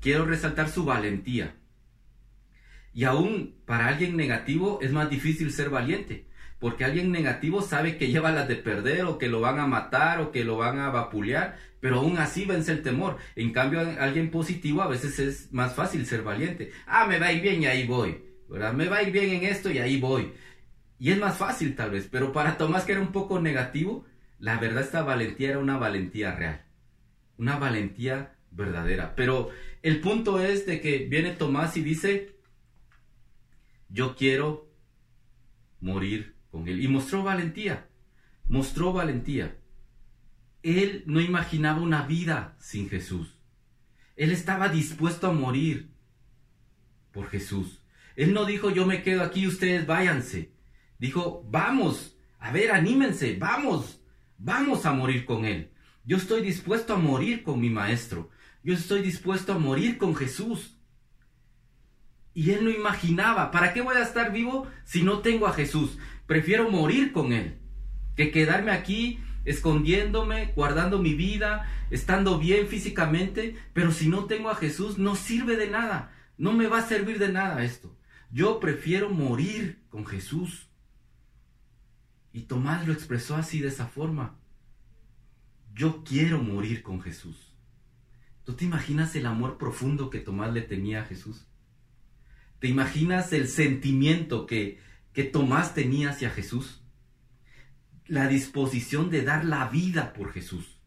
quiero 0.00 0.26
resaltar 0.26 0.68
su 0.68 0.84
valentía. 0.84 1.54
Y 2.94 3.04
aún 3.04 3.54
para 3.64 3.86
alguien 3.86 4.16
negativo 4.16 4.80
es 4.82 4.92
más 4.92 5.08
difícil 5.08 5.50
ser 5.50 5.70
valiente, 5.70 6.26
porque 6.58 6.84
alguien 6.84 7.10
negativo 7.10 7.62
sabe 7.62 7.96
que 7.96 8.08
lleva 8.08 8.32
las 8.32 8.48
de 8.48 8.56
perder 8.56 9.04
o 9.04 9.18
que 9.18 9.28
lo 9.28 9.40
van 9.40 9.58
a 9.60 9.66
matar 9.66 10.20
o 10.20 10.30
que 10.30 10.44
lo 10.44 10.58
van 10.58 10.78
a 10.78 10.90
vapulear, 10.90 11.56
pero 11.80 12.00
aún 12.00 12.18
así 12.18 12.44
vence 12.44 12.70
el 12.70 12.82
temor. 12.82 13.16
En 13.34 13.52
cambio, 13.52 13.80
alguien 13.98 14.30
positivo 14.30 14.82
a 14.82 14.88
veces 14.88 15.18
es 15.18 15.52
más 15.52 15.74
fácil 15.74 16.04
ser 16.06 16.22
valiente. 16.22 16.70
Ah, 16.86 17.06
me 17.06 17.18
va 17.18 17.26
a 17.26 17.32
ir 17.32 17.40
bien 17.40 17.62
y 17.62 17.66
ahí 17.66 17.86
voy, 17.86 18.22
¿verdad? 18.48 18.74
Me 18.74 18.88
va 18.88 18.98
a 18.98 19.02
ir 19.02 19.10
bien 19.10 19.30
en 19.30 19.44
esto 19.44 19.70
y 19.70 19.78
ahí 19.78 19.98
voy. 19.98 20.32
Y 21.02 21.10
es 21.10 21.18
más 21.18 21.36
fácil 21.36 21.74
tal 21.74 21.90
vez, 21.90 22.06
pero 22.08 22.32
para 22.32 22.56
Tomás 22.56 22.84
que 22.84 22.92
era 22.92 23.00
un 23.00 23.10
poco 23.10 23.40
negativo, 23.40 24.06
la 24.38 24.58
verdad 24.58 24.84
esta 24.84 25.02
valentía 25.02 25.48
era 25.48 25.58
una 25.58 25.76
valentía 25.76 26.32
real, 26.32 26.64
una 27.38 27.58
valentía 27.58 28.36
verdadera. 28.52 29.16
Pero 29.16 29.50
el 29.82 29.98
punto 29.98 30.38
es 30.38 30.64
de 30.64 30.80
que 30.80 30.98
viene 30.98 31.32
Tomás 31.32 31.76
y 31.76 31.82
dice, 31.82 32.36
yo 33.88 34.14
quiero 34.14 34.70
morir 35.80 36.36
con 36.52 36.68
él. 36.68 36.80
Y 36.80 36.86
mostró 36.86 37.24
valentía, 37.24 37.88
mostró 38.46 38.92
valentía. 38.92 39.56
Él 40.62 41.02
no 41.06 41.20
imaginaba 41.20 41.80
una 41.80 42.06
vida 42.06 42.54
sin 42.60 42.88
Jesús. 42.88 43.34
Él 44.14 44.30
estaba 44.30 44.68
dispuesto 44.68 45.26
a 45.26 45.32
morir 45.32 45.90
por 47.10 47.26
Jesús. 47.28 47.80
Él 48.14 48.32
no 48.32 48.44
dijo 48.44 48.70
yo 48.70 48.86
me 48.86 49.02
quedo 49.02 49.24
aquí, 49.24 49.48
ustedes 49.48 49.84
váyanse. 49.84 50.51
Dijo, 51.02 51.44
vamos, 51.50 52.16
a 52.38 52.52
ver, 52.52 52.70
anímense, 52.70 53.34
vamos, 53.36 54.00
vamos 54.38 54.86
a 54.86 54.92
morir 54.92 55.24
con 55.24 55.44
Él. 55.44 55.72
Yo 56.04 56.16
estoy 56.16 56.42
dispuesto 56.42 56.94
a 56.94 56.96
morir 56.96 57.42
con 57.42 57.60
mi 57.60 57.70
Maestro. 57.70 58.30
Yo 58.62 58.72
estoy 58.72 59.02
dispuesto 59.02 59.52
a 59.52 59.58
morir 59.58 59.98
con 59.98 60.14
Jesús. 60.14 60.78
Y 62.34 62.52
él 62.52 62.62
no 62.62 62.70
imaginaba, 62.70 63.50
¿para 63.50 63.72
qué 63.72 63.80
voy 63.80 63.96
a 63.96 64.02
estar 64.04 64.30
vivo 64.30 64.68
si 64.84 65.02
no 65.02 65.18
tengo 65.18 65.48
a 65.48 65.52
Jesús? 65.52 65.98
Prefiero 66.28 66.70
morir 66.70 67.12
con 67.12 67.32
Él 67.32 67.58
que 68.14 68.30
quedarme 68.30 68.70
aquí 68.70 69.18
escondiéndome, 69.44 70.52
guardando 70.54 71.00
mi 71.00 71.14
vida, 71.14 71.68
estando 71.90 72.38
bien 72.38 72.68
físicamente, 72.68 73.56
pero 73.72 73.90
si 73.90 74.08
no 74.08 74.26
tengo 74.26 74.50
a 74.50 74.54
Jesús 74.54 74.98
no 74.98 75.16
sirve 75.16 75.56
de 75.56 75.68
nada, 75.68 76.12
no 76.38 76.52
me 76.52 76.68
va 76.68 76.78
a 76.78 76.86
servir 76.86 77.18
de 77.18 77.32
nada 77.32 77.64
esto. 77.64 77.98
Yo 78.30 78.60
prefiero 78.60 79.10
morir 79.10 79.82
con 79.90 80.06
Jesús. 80.06 80.71
Y 82.32 82.42
Tomás 82.42 82.86
lo 82.86 82.92
expresó 82.92 83.36
así 83.36 83.60
de 83.60 83.68
esa 83.68 83.86
forma. 83.86 84.38
Yo 85.74 86.02
quiero 86.04 86.42
morir 86.42 86.82
con 86.82 87.00
Jesús. 87.00 87.54
¿Tú 88.44 88.54
te 88.54 88.64
imaginas 88.64 89.14
el 89.14 89.26
amor 89.26 89.58
profundo 89.58 90.10
que 90.10 90.18
Tomás 90.18 90.52
le 90.52 90.62
tenía 90.62 91.02
a 91.02 91.04
Jesús? 91.04 91.46
¿Te 92.58 92.68
imaginas 92.68 93.32
el 93.32 93.48
sentimiento 93.48 94.46
que, 94.46 94.80
que 95.12 95.24
Tomás 95.24 95.74
tenía 95.74 96.10
hacia 96.10 96.30
Jesús? 96.30 96.82
La 98.06 98.28
disposición 98.28 99.10
de 99.10 99.22
dar 99.22 99.44
la 99.44 99.68
vida 99.68 100.12
por 100.12 100.32
Jesús. 100.32 100.78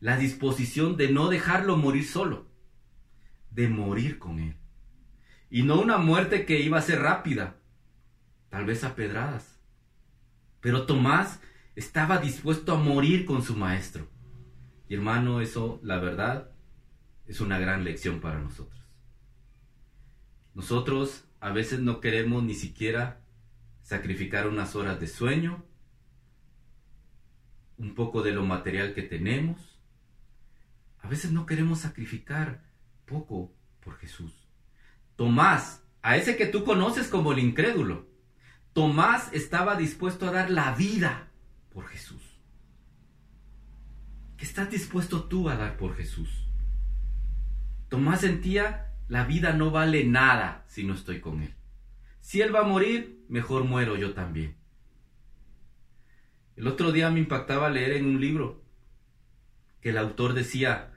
La 0.00 0.16
disposición 0.16 0.96
de 0.96 1.12
no 1.12 1.28
dejarlo 1.28 1.76
morir 1.76 2.06
solo, 2.06 2.50
de 3.50 3.68
morir 3.68 4.18
con 4.18 4.40
él. 4.40 4.56
Y 5.48 5.62
no 5.62 5.80
una 5.80 5.98
muerte 5.98 6.44
que 6.44 6.60
iba 6.60 6.78
a 6.78 6.82
ser 6.82 7.00
rápida, 7.00 7.56
tal 8.48 8.64
vez 8.64 8.82
a 8.84 8.96
pedradas. 8.96 9.51
Pero 10.62 10.86
Tomás 10.86 11.40
estaba 11.74 12.18
dispuesto 12.18 12.72
a 12.72 12.78
morir 12.78 13.26
con 13.26 13.42
su 13.42 13.56
maestro. 13.56 14.08
Y 14.88 14.94
hermano, 14.94 15.40
eso, 15.40 15.80
la 15.82 15.98
verdad, 15.98 16.52
es 17.26 17.40
una 17.40 17.58
gran 17.58 17.84
lección 17.84 18.20
para 18.20 18.38
nosotros. 18.38 18.80
Nosotros 20.54 21.24
a 21.40 21.50
veces 21.50 21.80
no 21.80 22.00
queremos 22.00 22.44
ni 22.44 22.54
siquiera 22.54 23.20
sacrificar 23.82 24.46
unas 24.46 24.76
horas 24.76 25.00
de 25.00 25.08
sueño, 25.08 25.64
un 27.76 27.94
poco 27.96 28.22
de 28.22 28.30
lo 28.30 28.44
material 28.44 28.94
que 28.94 29.02
tenemos. 29.02 29.80
A 31.00 31.08
veces 31.08 31.32
no 31.32 31.44
queremos 31.44 31.80
sacrificar 31.80 32.62
poco 33.04 33.52
por 33.80 33.96
Jesús. 33.96 34.32
Tomás, 35.16 35.82
a 36.02 36.16
ese 36.16 36.36
que 36.36 36.46
tú 36.46 36.62
conoces 36.62 37.08
como 37.08 37.32
el 37.32 37.40
incrédulo, 37.40 38.11
Tomás 38.72 39.32
estaba 39.32 39.76
dispuesto 39.76 40.28
a 40.28 40.32
dar 40.32 40.50
la 40.50 40.74
vida 40.74 41.28
por 41.70 41.86
Jesús. 41.86 42.22
¿Qué 44.36 44.44
estás 44.44 44.70
dispuesto 44.70 45.24
tú 45.24 45.48
a 45.48 45.56
dar 45.56 45.76
por 45.76 45.94
Jesús? 45.94 46.48
Tomás 47.88 48.22
sentía 48.22 48.92
la 49.08 49.24
vida 49.24 49.52
no 49.52 49.70
vale 49.70 50.04
nada 50.04 50.64
si 50.68 50.84
no 50.84 50.94
estoy 50.94 51.20
con 51.20 51.42
Él. 51.42 51.54
Si 52.20 52.40
Él 52.40 52.54
va 52.54 52.60
a 52.60 52.64
morir, 52.64 53.24
mejor 53.28 53.64
muero 53.64 53.96
yo 53.96 54.14
también. 54.14 54.56
El 56.56 56.66
otro 56.66 56.92
día 56.92 57.10
me 57.10 57.20
impactaba 57.20 57.68
leer 57.68 57.92
en 57.92 58.06
un 58.06 58.20
libro 58.20 58.62
que 59.82 59.90
el 59.90 59.98
autor 59.98 60.32
decía, 60.32 60.92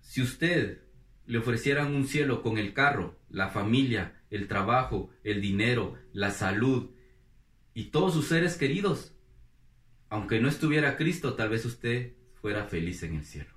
si 0.00 0.22
usted 0.22 0.82
le 1.26 1.38
ofrecieran 1.38 1.94
un 1.94 2.06
cielo 2.06 2.42
con 2.42 2.58
el 2.58 2.72
carro, 2.72 3.18
la 3.30 3.48
familia, 3.48 4.22
el 4.34 4.48
trabajo, 4.48 5.10
el 5.22 5.40
dinero, 5.40 5.94
la 6.12 6.32
salud 6.32 6.90
y 7.72 7.84
todos 7.84 8.14
sus 8.14 8.26
seres 8.26 8.56
queridos, 8.56 9.14
aunque 10.08 10.40
no 10.40 10.48
estuviera 10.48 10.96
Cristo, 10.96 11.34
tal 11.34 11.50
vez 11.50 11.64
usted 11.64 12.14
fuera 12.40 12.64
feliz 12.64 13.02
en 13.04 13.14
el 13.14 13.24
cielo. 13.24 13.54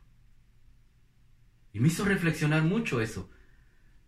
Y 1.74 1.80
me 1.80 1.88
hizo 1.88 2.06
reflexionar 2.06 2.64
mucho 2.64 3.02
eso, 3.02 3.30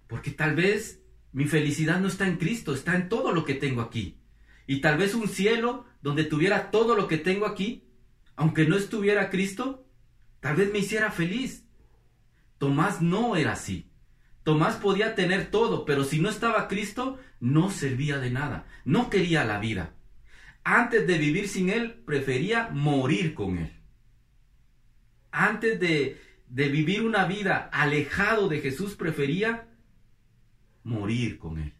porque 0.08 0.32
tal 0.32 0.56
vez 0.56 1.02
mi 1.32 1.46
felicidad 1.46 2.00
no 2.00 2.08
está 2.08 2.28
en 2.28 2.38
Cristo, 2.38 2.74
está 2.74 2.96
en 2.96 3.10
todo 3.10 3.32
lo 3.34 3.46
que 3.46 3.56
tengo 3.56 3.82
aquí. 3.82 4.20
Y 4.68 4.82
tal 4.82 4.98
vez 4.98 5.16
un 5.16 5.28
cielo 5.28 5.86
donde 6.02 6.24
tuviera 6.24 6.70
todo 6.70 6.96
lo 6.96 7.08
que 7.08 7.18
tengo 7.18 7.48
aquí, 7.48 7.88
aunque 8.36 8.68
no 8.68 8.78
estuviera 8.78 9.32
Cristo, 9.32 9.88
tal 10.40 10.56
vez 10.56 10.72
me 10.72 10.80
hiciera 10.80 11.12
feliz. 11.12 11.66
Tomás 12.60 13.02
no 13.02 13.36
era 13.36 13.54
así. 13.54 13.89
Tomás 14.44 14.78
podía 14.78 15.16
tener 15.16 15.52
todo, 15.52 15.86
pero 15.86 16.04
si 16.04 16.20
no 16.20 16.30
estaba 16.30 16.68
Cristo, 16.68 17.20
no 17.40 17.70
servía 17.70 18.20
de 18.20 18.32
nada. 18.32 18.66
No 18.86 19.10
quería 19.10 19.44
la 19.44 19.60
vida. 19.60 19.94
Antes 20.64 21.06
de 21.08 21.18
vivir 21.18 21.48
sin 21.48 21.70
Él, 21.70 21.94
prefería 22.06 22.70
morir 22.72 23.34
con 23.34 23.58
Él. 23.58 23.74
Antes 25.32 25.80
de, 25.80 26.22
de 26.48 26.70
vivir 26.70 27.04
una 27.04 27.26
vida 27.26 27.70
alejado 27.72 28.48
de 28.48 28.60
Jesús, 28.60 28.96
prefería 28.96 29.68
morir 30.84 31.38
con 31.38 31.60
Él. 31.60 31.74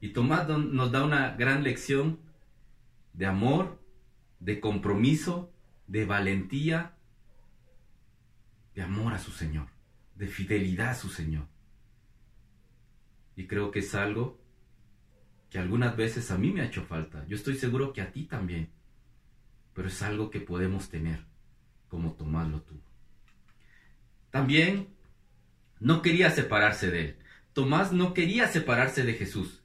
Y 0.00 0.10
Tomás 0.10 0.46
nos 0.48 0.92
da 0.92 1.04
una 1.04 1.36
gran 1.36 1.62
lección 1.62 2.20
de 3.12 3.26
amor, 3.26 3.82
de 4.40 4.60
compromiso, 4.60 5.52
de 5.86 6.04
valentía, 6.04 6.96
de 8.74 8.82
amor 8.82 9.14
a 9.14 9.18
su 9.18 9.30
Señor, 9.30 9.68
de 10.14 10.26
fidelidad 10.26 10.90
a 10.90 10.94
su 10.94 11.08
Señor. 11.08 11.46
Y 13.36 13.46
creo 13.46 13.70
que 13.70 13.80
es 13.80 13.94
algo 13.94 14.40
que 15.50 15.58
algunas 15.58 15.96
veces 15.96 16.30
a 16.30 16.38
mí 16.38 16.50
me 16.50 16.62
ha 16.62 16.66
hecho 16.66 16.84
falta. 16.84 17.24
Yo 17.28 17.36
estoy 17.36 17.56
seguro 17.56 17.92
que 17.92 18.00
a 18.00 18.10
ti 18.10 18.24
también. 18.24 18.70
Pero 19.74 19.88
es 19.88 20.02
algo 20.02 20.30
que 20.30 20.40
podemos 20.40 20.88
tener, 20.88 21.24
como 21.88 22.14
Tomás 22.14 22.48
lo 22.48 22.62
tuvo. 22.62 22.80
También 24.30 24.88
no 25.78 26.02
quería 26.02 26.30
separarse 26.30 26.90
de 26.90 27.00
él. 27.00 27.16
Tomás 27.52 27.92
no 27.92 28.14
quería 28.14 28.48
separarse 28.48 29.02
de 29.02 29.14
Jesús. 29.14 29.62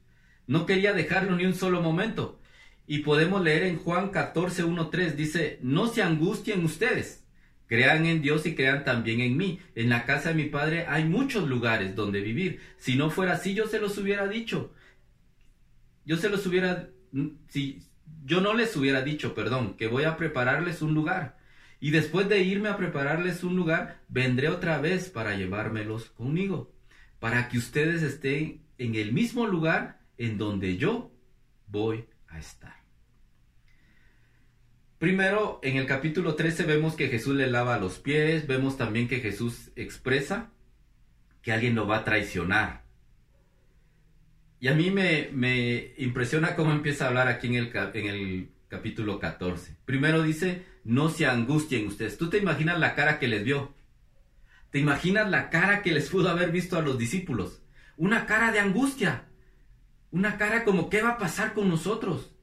No 0.48 0.66
quería 0.66 0.94
dejarlo 0.94 1.36
ni 1.36 1.46
un 1.46 1.56
solo 1.56 1.82
momento. 1.82 2.40
Y 2.88 3.00
podemos 3.00 3.42
leer 3.42 3.64
en 3.64 3.78
Juan 3.78 4.10
14, 4.10 4.66
1, 4.66 4.90
3, 4.90 5.16
dice, 5.16 5.60
no 5.62 5.88
se 5.88 6.02
angustien 6.02 6.64
ustedes. 6.66 7.24
Crean 7.72 8.06
en 8.06 8.22
Dios 8.22 8.46
y 8.46 8.54
crean 8.54 8.84
también 8.84 9.22
en 9.22 9.38
mí. 9.38 9.62
En 9.76 9.88
la 9.88 10.06
casa 10.06 10.28
de 10.28 10.36
mi 10.36 10.50
padre 10.50 10.88
hay 10.90 11.06
muchos 11.06 11.48
lugares 11.48 11.96
donde 11.96 12.20
vivir. 12.20 12.60
Si 12.76 12.98
no 12.98 13.10
fuera 13.10 13.36
así, 13.36 13.54
yo 13.54 13.66
se 13.66 13.80
los 13.80 13.98
hubiera 13.98 14.28
dicho. 14.28 14.74
Yo 16.04 16.18
se 16.18 16.28
los 16.28 16.46
hubiera, 16.46 16.90
si 17.48 17.82
yo 18.26 18.42
no 18.42 18.56
les 18.56 18.76
hubiera 18.76 19.04
dicho, 19.04 19.34
perdón, 19.34 19.78
que 19.78 19.88
voy 19.88 20.04
a 20.04 20.18
prepararles 20.18 20.82
un 20.82 20.94
lugar. 20.94 21.38
Y 21.80 21.92
después 21.92 22.28
de 22.28 22.42
irme 22.44 22.68
a 22.68 22.76
prepararles 22.76 23.42
un 23.42 23.56
lugar, 23.56 24.02
vendré 24.10 24.50
otra 24.50 24.82
vez 24.82 25.10
para 25.10 25.38
llevármelos 25.38 26.10
conmigo, 26.10 26.74
para 27.20 27.48
que 27.48 27.58
ustedes 27.58 28.04
estén 28.04 28.66
en 28.80 28.96
el 28.96 29.14
mismo 29.14 29.48
lugar 29.48 30.02
en 30.18 30.38
donde 30.38 30.76
yo 30.76 31.10
voy 31.68 32.04
a 32.28 32.38
estar. 32.38 32.81
Primero, 35.02 35.60
en 35.64 35.78
el 35.78 35.88
capítulo 35.88 36.36
13 36.36 36.64
vemos 36.64 36.94
que 36.94 37.08
Jesús 37.08 37.36
le 37.36 37.50
lava 37.50 37.80
los 37.80 37.98
pies, 37.98 38.46
vemos 38.46 38.78
también 38.78 39.08
que 39.08 39.20
Jesús 39.20 39.72
expresa 39.76 40.52
que 41.42 41.52
alguien 41.52 41.74
lo 41.74 41.88
va 41.88 41.98
a 41.98 42.04
traicionar. 42.04 42.84
Y 44.60 44.68
a 44.68 44.76
mí 44.76 44.92
me, 44.92 45.96
impresiona 45.98 46.56
cómo 46.56 46.72
empieza 46.72 47.06
a 47.06 47.08
hablar 47.08 47.30
aquí 47.30 47.48
en 47.48 47.56
el 47.56 48.52
capítulo 48.68 49.20
14. 49.20 49.76
Primero 49.86 50.22
dice, 50.22 50.68
no 50.84 51.10
se 51.10 51.26
angustien 51.26 51.88
ustedes. 51.88 52.20
Tú 52.20 52.30
te 52.30 52.38
imaginas 52.38 52.80
la 52.80 52.94
cara 52.94 53.18
que 53.18 53.28
les 53.28 53.44
vio. 53.44 53.74
Te 54.70 54.78
imaginas 54.78 55.32
la 55.32 55.50
cara 55.50 55.82
que 55.82 55.94
les 55.94 56.12
pudo 56.12 56.30
haber 56.30 56.52
visto 56.52 56.78
a 56.78 56.84
los 56.84 57.00
discípulos. 57.00 57.64
Una 57.98 58.28
cara 58.28 58.52
de 58.52 58.60
angustia. 58.60 59.26
Una 60.12 60.38
cara 60.38 60.64
como, 60.64 60.92
¿qué 60.92 61.02
va 61.02 61.14
a 61.14 61.18
pasar 61.18 61.56
con 61.56 61.70
nosotros? 61.70 62.36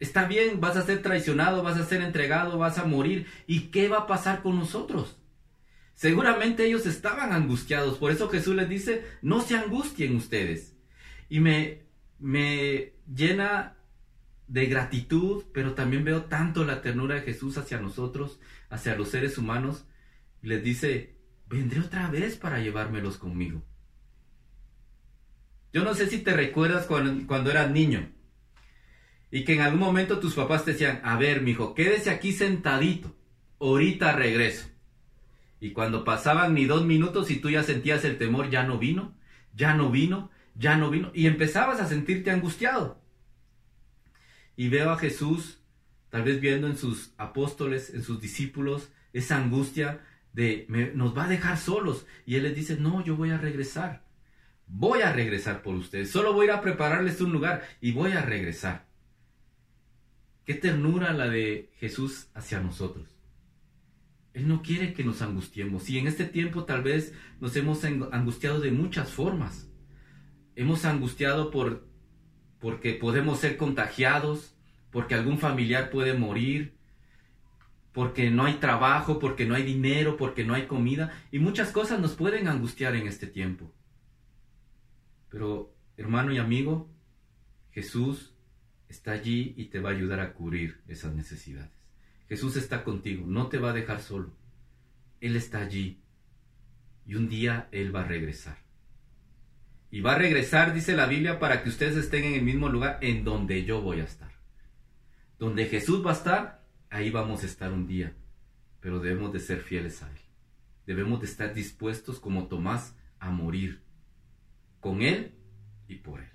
Está 0.00 0.26
bien, 0.26 0.60
vas 0.60 0.76
a 0.76 0.82
ser 0.82 1.02
traicionado, 1.02 1.62
vas 1.62 1.78
a 1.78 1.86
ser 1.86 2.02
entregado, 2.02 2.58
vas 2.58 2.78
a 2.78 2.84
morir. 2.84 3.26
¿Y 3.46 3.68
qué 3.68 3.88
va 3.88 3.98
a 3.98 4.06
pasar 4.06 4.42
con 4.42 4.58
nosotros? 4.58 5.18
Seguramente 5.94 6.66
ellos 6.66 6.86
estaban 6.86 7.32
angustiados, 7.32 7.98
por 7.98 8.10
eso 8.10 8.28
Jesús 8.28 8.56
les 8.56 8.68
dice, 8.68 9.04
no 9.22 9.40
se 9.40 9.56
angustien 9.56 10.16
ustedes. 10.16 10.76
Y 11.28 11.38
me, 11.40 11.82
me 12.18 12.94
llena 13.06 13.76
de 14.48 14.66
gratitud, 14.66 15.44
pero 15.52 15.74
también 15.74 16.04
veo 16.04 16.24
tanto 16.24 16.64
la 16.64 16.82
ternura 16.82 17.14
de 17.14 17.22
Jesús 17.22 17.56
hacia 17.58 17.80
nosotros, 17.80 18.40
hacia 18.70 18.96
los 18.96 19.08
seres 19.08 19.38
humanos, 19.38 19.86
les 20.42 20.62
dice, 20.62 21.16
vendré 21.48 21.80
otra 21.80 22.10
vez 22.10 22.36
para 22.36 22.58
llevármelos 22.58 23.16
conmigo. 23.16 23.62
Yo 25.72 25.84
no 25.84 25.94
sé 25.94 26.08
si 26.08 26.18
te 26.18 26.34
recuerdas 26.34 26.86
cuando, 26.86 27.26
cuando 27.26 27.50
eras 27.50 27.70
niño 27.70 28.10
y 29.34 29.42
que 29.42 29.54
en 29.54 29.62
algún 29.62 29.80
momento 29.80 30.20
tus 30.20 30.36
papás 30.36 30.64
te 30.64 30.74
decían, 30.74 31.00
a 31.02 31.18
ver, 31.18 31.42
mijo, 31.42 31.74
quédese 31.74 32.10
aquí 32.10 32.30
sentadito, 32.30 33.16
ahorita 33.58 34.12
regreso. 34.12 34.68
Y 35.58 35.72
cuando 35.72 36.04
pasaban 36.04 36.54
ni 36.54 36.66
dos 36.66 36.86
minutos 36.86 37.32
y 37.32 37.40
tú 37.40 37.50
ya 37.50 37.64
sentías 37.64 38.04
el 38.04 38.16
temor, 38.16 38.48
ya 38.48 38.62
no 38.62 38.78
vino, 38.78 39.12
ya 39.52 39.74
no 39.74 39.90
vino, 39.90 40.30
ya 40.54 40.76
no 40.76 40.88
vino, 40.88 41.10
y 41.14 41.26
empezabas 41.26 41.80
a 41.80 41.88
sentirte 41.88 42.30
angustiado. 42.30 43.02
Y 44.54 44.68
veo 44.68 44.90
a 44.90 44.98
Jesús, 44.98 45.58
tal 46.10 46.22
vez 46.22 46.40
viendo 46.40 46.68
en 46.68 46.76
sus 46.76 47.12
apóstoles, 47.18 47.92
en 47.92 48.04
sus 48.04 48.20
discípulos, 48.20 48.92
esa 49.12 49.36
angustia 49.38 50.00
de 50.32 50.68
nos 50.94 51.18
va 51.18 51.24
a 51.24 51.28
dejar 51.28 51.58
solos. 51.58 52.06
Y 52.24 52.36
Él 52.36 52.44
les 52.44 52.54
dice, 52.54 52.76
no, 52.76 53.04
yo 53.04 53.16
voy 53.16 53.30
a 53.30 53.38
regresar. 53.38 54.04
Voy 54.68 55.00
a 55.00 55.12
regresar 55.12 55.62
por 55.62 55.74
ustedes. 55.74 56.12
Solo 56.12 56.32
voy 56.34 56.46
a 56.46 56.50
ir 56.50 56.56
a 56.56 56.60
prepararles 56.60 57.20
un 57.20 57.32
lugar 57.32 57.64
y 57.80 57.90
voy 57.90 58.12
a 58.12 58.22
regresar. 58.22 58.83
Qué 60.44 60.54
ternura 60.54 61.12
la 61.12 61.28
de 61.28 61.70
Jesús 61.78 62.28
hacia 62.34 62.60
nosotros. 62.60 63.08
Él 64.34 64.48
no 64.48 64.62
quiere 64.62 64.92
que 64.92 65.04
nos 65.04 65.22
angustiemos. 65.22 65.88
Y 65.88 65.98
en 65.98 66.06
este 66.06 66.24
tiempo 66.24 66.64
tal 66.64 66.82
vez 66.82 67.14
nos 67.40 67.56
hemos 67.56 67.84
angustiado 67.84 68.60
de 68.60 68.72
muchas 68.72 69.10
formas. 69.10 69.70
Hemos 70.56 70.84
angustiado 70.84 71.50
por 71.50 71.88
porque 72.58 72.94
podemos 72.94 73.40
ser 73.40 73.56
contagiados, 73.56 74.56
porque 74.90 75.14
algún 75.14 75.38
familiar 75.38 75.90
puede 75.90 76.14
morir, 76.14 76.78
porque 77.92 78.30
no 78.30 78.44
hay 78.44 78.54
trabajo, 78.54 79.18
porque 79.18 79.46
no 79.46 79.54
hay 79.54 79.62
dinero, 79.62 80.16
porque 80.16 80.44
no 80.44 80.54
hay 80.54 80.66
comida, 80.66 81.12
y 81.30 81.38
muchas 81.38 81.70
cosas 81.70 82.00
nos 82.00 82.14
pueden 82.14 82.48
angustiar 82.48 82.96
en 82.96 83.06
este 83.06 83.26
tiempo. 83.26 83.72
Pero, 85.28 85.76
hermano 85.96 86.32
y 86.32 86.38
amigo, 86.38 86.90
Jesús 87.70 88.33
está 88.94 89.12
allí 89.12 89.54
y 89.56 89.66
te 89.66 89.80
va 89.80 89.90
a 89.90 89.92
ayudar 89.92 90.20
a 90.20 90.32
cubrir 90.32 90.80
esas 90.88 91.14
necesidades. 91.14 91.70
Jesús 92.28 92.56
está 92.56 92.84
contigo, 92.84 93.26
no 93.26 93.48
te 93.48 93.58
va 93.58 93.70
a 93.70 93.74
dejar 93.74 94.00
solo. 94.00 94.32
Él 95.20 95.36
está 95.36 95.60
allí 95.60 96.00
y 97.06 97.16
un 97.16 97.28
día 97.28 97.68
Él 97.72 97.94
va 97.94 98.00
a 98.00 98.08
regresar. 98.08 98.58
Y 99.90 100.00
va 100.00 100.14
a 100.14 100.18
regresar, 100.18 100.74
dice 100.74 100.94
la 100.94 101.06
Biblia, 101.06 101.38
para 101.38 101.62
que 101.62 101.68
ustedes 101.68 101.96
estén 101.96 102.24
en 102.24 102.34
el 102.34 102.42
mismo 102.42 102.68
lugar 102.68 102.98
en 103.00 103.24
donde 103.24 103.64
yo 103.64 103.80
voy 103.80 104.00
a 104.00 104.04
estar. 104.04 104.32
Donde 105.38 105.66
Jesús 105.66 106.04
va 106.04 106.10
a 106.10 106.14
estar, 106.14 106.64
ahí 106.90 107.10
vamos 107.10 107.42
a 107.42 107.46
estar 107.46 107.72
un 107.72 107.86
día. 107.86 108.14
Pero 108.80 109.00
debemos 109.00 109.32
de 109.32 109.40
ser 109.40 109.60
fieles 109.60 110.02
a 110.02 110.10
Él. 110.10 110.18
Debemos 110.86 111.20
de 111.20 111.26
estar 111.26 111.54
dispuestos 111.54 112.18
como 112.20 112.48
Tomás 112.48 112.96
a 113.18 113.30
morir 113.30 113.82
con 114.80 115.02
Él 115.02 115.34
y 115.86 115.96
por 115.96 116.20
Él. 116.20 116.33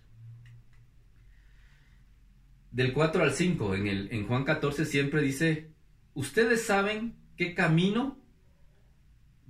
Del 2.72 2.94
4 2.94 3.24
al 3.24 3.34
5, 3.34 3.76
en, 3.76 3.88
el, 3.88 4.10
en 4.12 4.28
Juan 4.28 4.44
14 4.44 4.86
siempre 4.86 5.22
dice, 5.22 5.72
ustedes 6.14 6.66
saben 6.66 7.16
qué 7.36 7.56
camino 7.56 8.18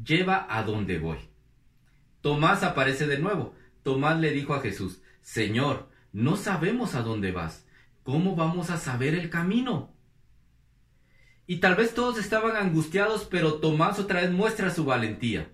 lleva 0.04 0.48
a 0.50 0.64
donde 0.64 1.00
voy. 1.00 1.18
Tomás 2.22 2.64
aparece 2.64 3.08
de 3.08 3.20
nuevo. 3.20 3.54
Tomás 3.84 4.20
le 4.20 4.32
dijo 4.32 4.54
a 4.54 4.62
Jesús, 4.62 5.02
Señor, 5.22 5.90
no 6.12 6.36
sabemos 6.38 6.96
a 6.96 7.02
dónde 7.02 7.32
vas. 7.32 7.66
¿Cómo 8.04 8.36
vamos 8.36 8.70
a 8.70 8.78
saber 8.78 9.14
el 9.16 9.30
camino? 9.30 9.94
Y 11.46 11.58
tal 11.58 11.76
vez 11.76 11.94
todos 11.94 12.20
estaban 12.20 12.56
angustiados, 12.56 13.26
pero 13.26 13.56
Tomás 13.56 14.00
otra 14.00 14.22
vez 14.22 14.32
muestra 14.32 14.70
su 14.70 14.86
valentía. 14.86 15.50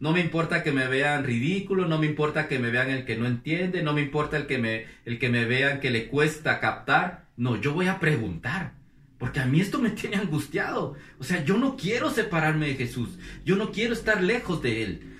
No 0.00 0.12
me 0.12 0.20
importa 0.20 0.62
que 0.62 0.72
me 0.72 0.88
vean 0.88 1.24
ridículo, 1.24 1.86
no 1.86 1.98
me 1.98 2.06
importa 2.06 2.48
que 2.48 2.58
me 2.58 2.70
vean 2.70 2.88
el 2.88 3.04
que 3.04 3.16
no 3.16 3.26
entiende, 3.26 3.82
no 3.82 3.92
me 3.92 4.00
importa 4.00 4.38
el 4.38 4.46
que 4.46 4.56
me, 4.56 4.86
el 5.04 5.18
que 5.18 5.28
me 5.28 5.44
vean 5.44 5.78
que 5.78 5.90
le 5.90 6.08
cuesta 6.08 6.58
captar. 6.58 7.26
No, 7.36 7.60
yo 7.60 7.74
voy 7.74 7.86
a 7.86 8.00
preguntar. 8.00 8.72
Porque 9.18 9.40
a 9.40 9.44
mí 9.44 9.60
esto 9.60 9.78
me 9.78 9.90
tiene 9.90 10.16
angustiado. 10.16 10.96
O 11.18 11.24
sea, 11.24 11.44
yo 11.44 11.58
no 11.58 11.76
quiero 11.76 12.10
separarme 12.10 12.68
de 12.68 12.76
Jesús. 12.76 13.18
Yo 13.44 13.56
no 13.56 13.72
quiero 13.72 13.92
estar 13.92 14.22
lejos 14.22 14.62
de 14.62 14.82
Él. 14.82 15.18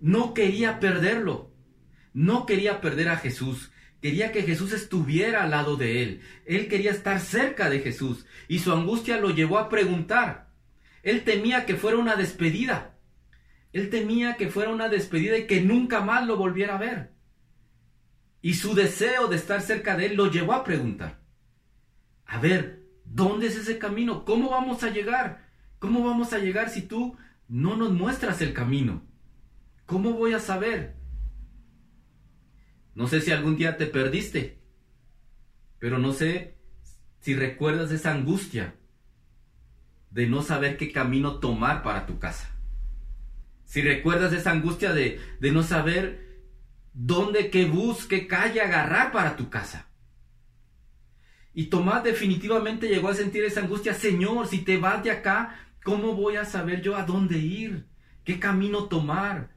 No 0.00 0.32
quería 0.32 0.78
perderlo. 0.78 1.50
No 2.12 2.46
quería 2.46 2.80
perder 2.80 3.08
a 3.08 3.16
Jesús. 3.16 3.72
Quería 4.00 4.30
que 4.30 4.44
Jesús 4.44 4.72
estuviera 4.72 5.42
al 5.42 5.50
lado 5.50 5.76
de 5.76 6.04
Él. 6.04 6.20
Él 6.46 6.68
quería 6.68 6.92
estar 6.92 7.18
cerca 7.18 7.68
de 7.68 7.80
Jesús. 7.80 8.26
Y 8.46 8.60
su 8.60 8.72
angustia 8.72 9.18
lo 9.18 9.30
llevó 9.30 9.58
a 9.58 9.68
preguntar. 9.68 10.50
Él 11.02 11.24
temía 11.24 11.66
que 11.66 11.74
fuera 11.74 11.98
una 11.98 12.14
despedida. 12.14 12.93
Él 13.74 13.90
temía 13.90 14.36
que 14.36 14.50
fuera 14.50 14.70
una 14.70 14.88
despedida 14.88 15.36
y 15.36 15.48
que 15.48 15.60
nunca 15.60 16.00
más 16.00 16.24
lo 16.28 16.36
volviera 16.36 16.76
a 16.76 16.78
ver. 16.78 17.10
Y 18.40 18.54
su 18.54 18.72
deseo 18.72 19.26
de 19.26 19.34
estar 19.34 19.60
cerca 19.62 19.96
de 19.96 20.06
él 20.06 20.14
lo 20.14 20.30
llevó 20.30 20.52
a 20.52 20.62
preguntar, 20.62 21.20
a 22.24 22.38
ver, 22.38 22.84
¿dónde 23.04 23.48
es 23.48 23.56
ese 23.56 23.76
camino? 23.78 24.24
¿Cómo 24.24 24.50
vamos 24.50 24.84
a 24.84 24.90
llegar? 24.90 25.48
¿Cómo 25.80 26.04
vamos 26.04 26.32
a 26.32 26.38
llegar 26.38 26.70
si 26.70 26.82
tú 26.82 27.16
no 27.48 27.76
nos 27.76 27.92
muestras 27.92 28.40
el 28.42 28.54
camino? 28.54 29.02
¿Cómo 29.86 30.12
voy 30.12 30.34
a 30.34 30.38
saber? 30.38 30.94
No 32.94 33.08
sé 33.08 33.20
si 33.20 33.32
algún 33.32 33.56
día 33.56 33.76
te 33.76 33.86
perdiste, 33.86 34.62
pero 35.80 35.98
no 35.98 36.12
sé 36.12 36.58
si 37.18 37.34
recuerdas 37.34 37.90
esa 37.90 38.12
angustia 38.12 38.76
de 40.12 40.28
no 40.28 40.42
saber 40.42 40.76
qué 40.76 40.92
camino 40.92 41.40
tomar 41.40 41.82
para 41.82 42.06
tu 42.06 42.20
casa. 42.20 42.53
Si 43.74 43.82
recuerdas 43.82 44.32
esa 44.32 44.52
angustia 44.52 44.92
de, 44.92 45.18
no 45.40 45.64
saber 45.64 46.44
dónde, 46.92 47.50
qué 47.50 47.64
bus, 47.64 48.06
qué 48.06 48.28
calle 48.28 48.60
agarrar 48.60 49.10
para 49.10 49.36
tu 49.36 49.50
casa. 49.50 49.88
Y 51.52 51.64
Tomás 51.64 52.04
definitivamente 52.04 52.86
llegó 52.86 53.08
a 53.08 53.14
sentir 53.14 53.42
esa 53.42 53.62
angustia. 53.62 53.92
Señor, 53.92 54.46
si 54.46 54.58
te 54.58 54.76
vas 54.76 55.02
de 55.02 55.10
acá, 55.10 55.58
¿cómo 55.82 56.14
voy 56.14 56.36
a 56.36 56.44
saber 56.44 56.82
yo 56.82 56.96
a 56.96 57.02
dónde 57.02 57.38
ir? 57.38 57.88
¿Qué 58.22 58.38
camino 58.38 58.84
tomar? 58.84 59.50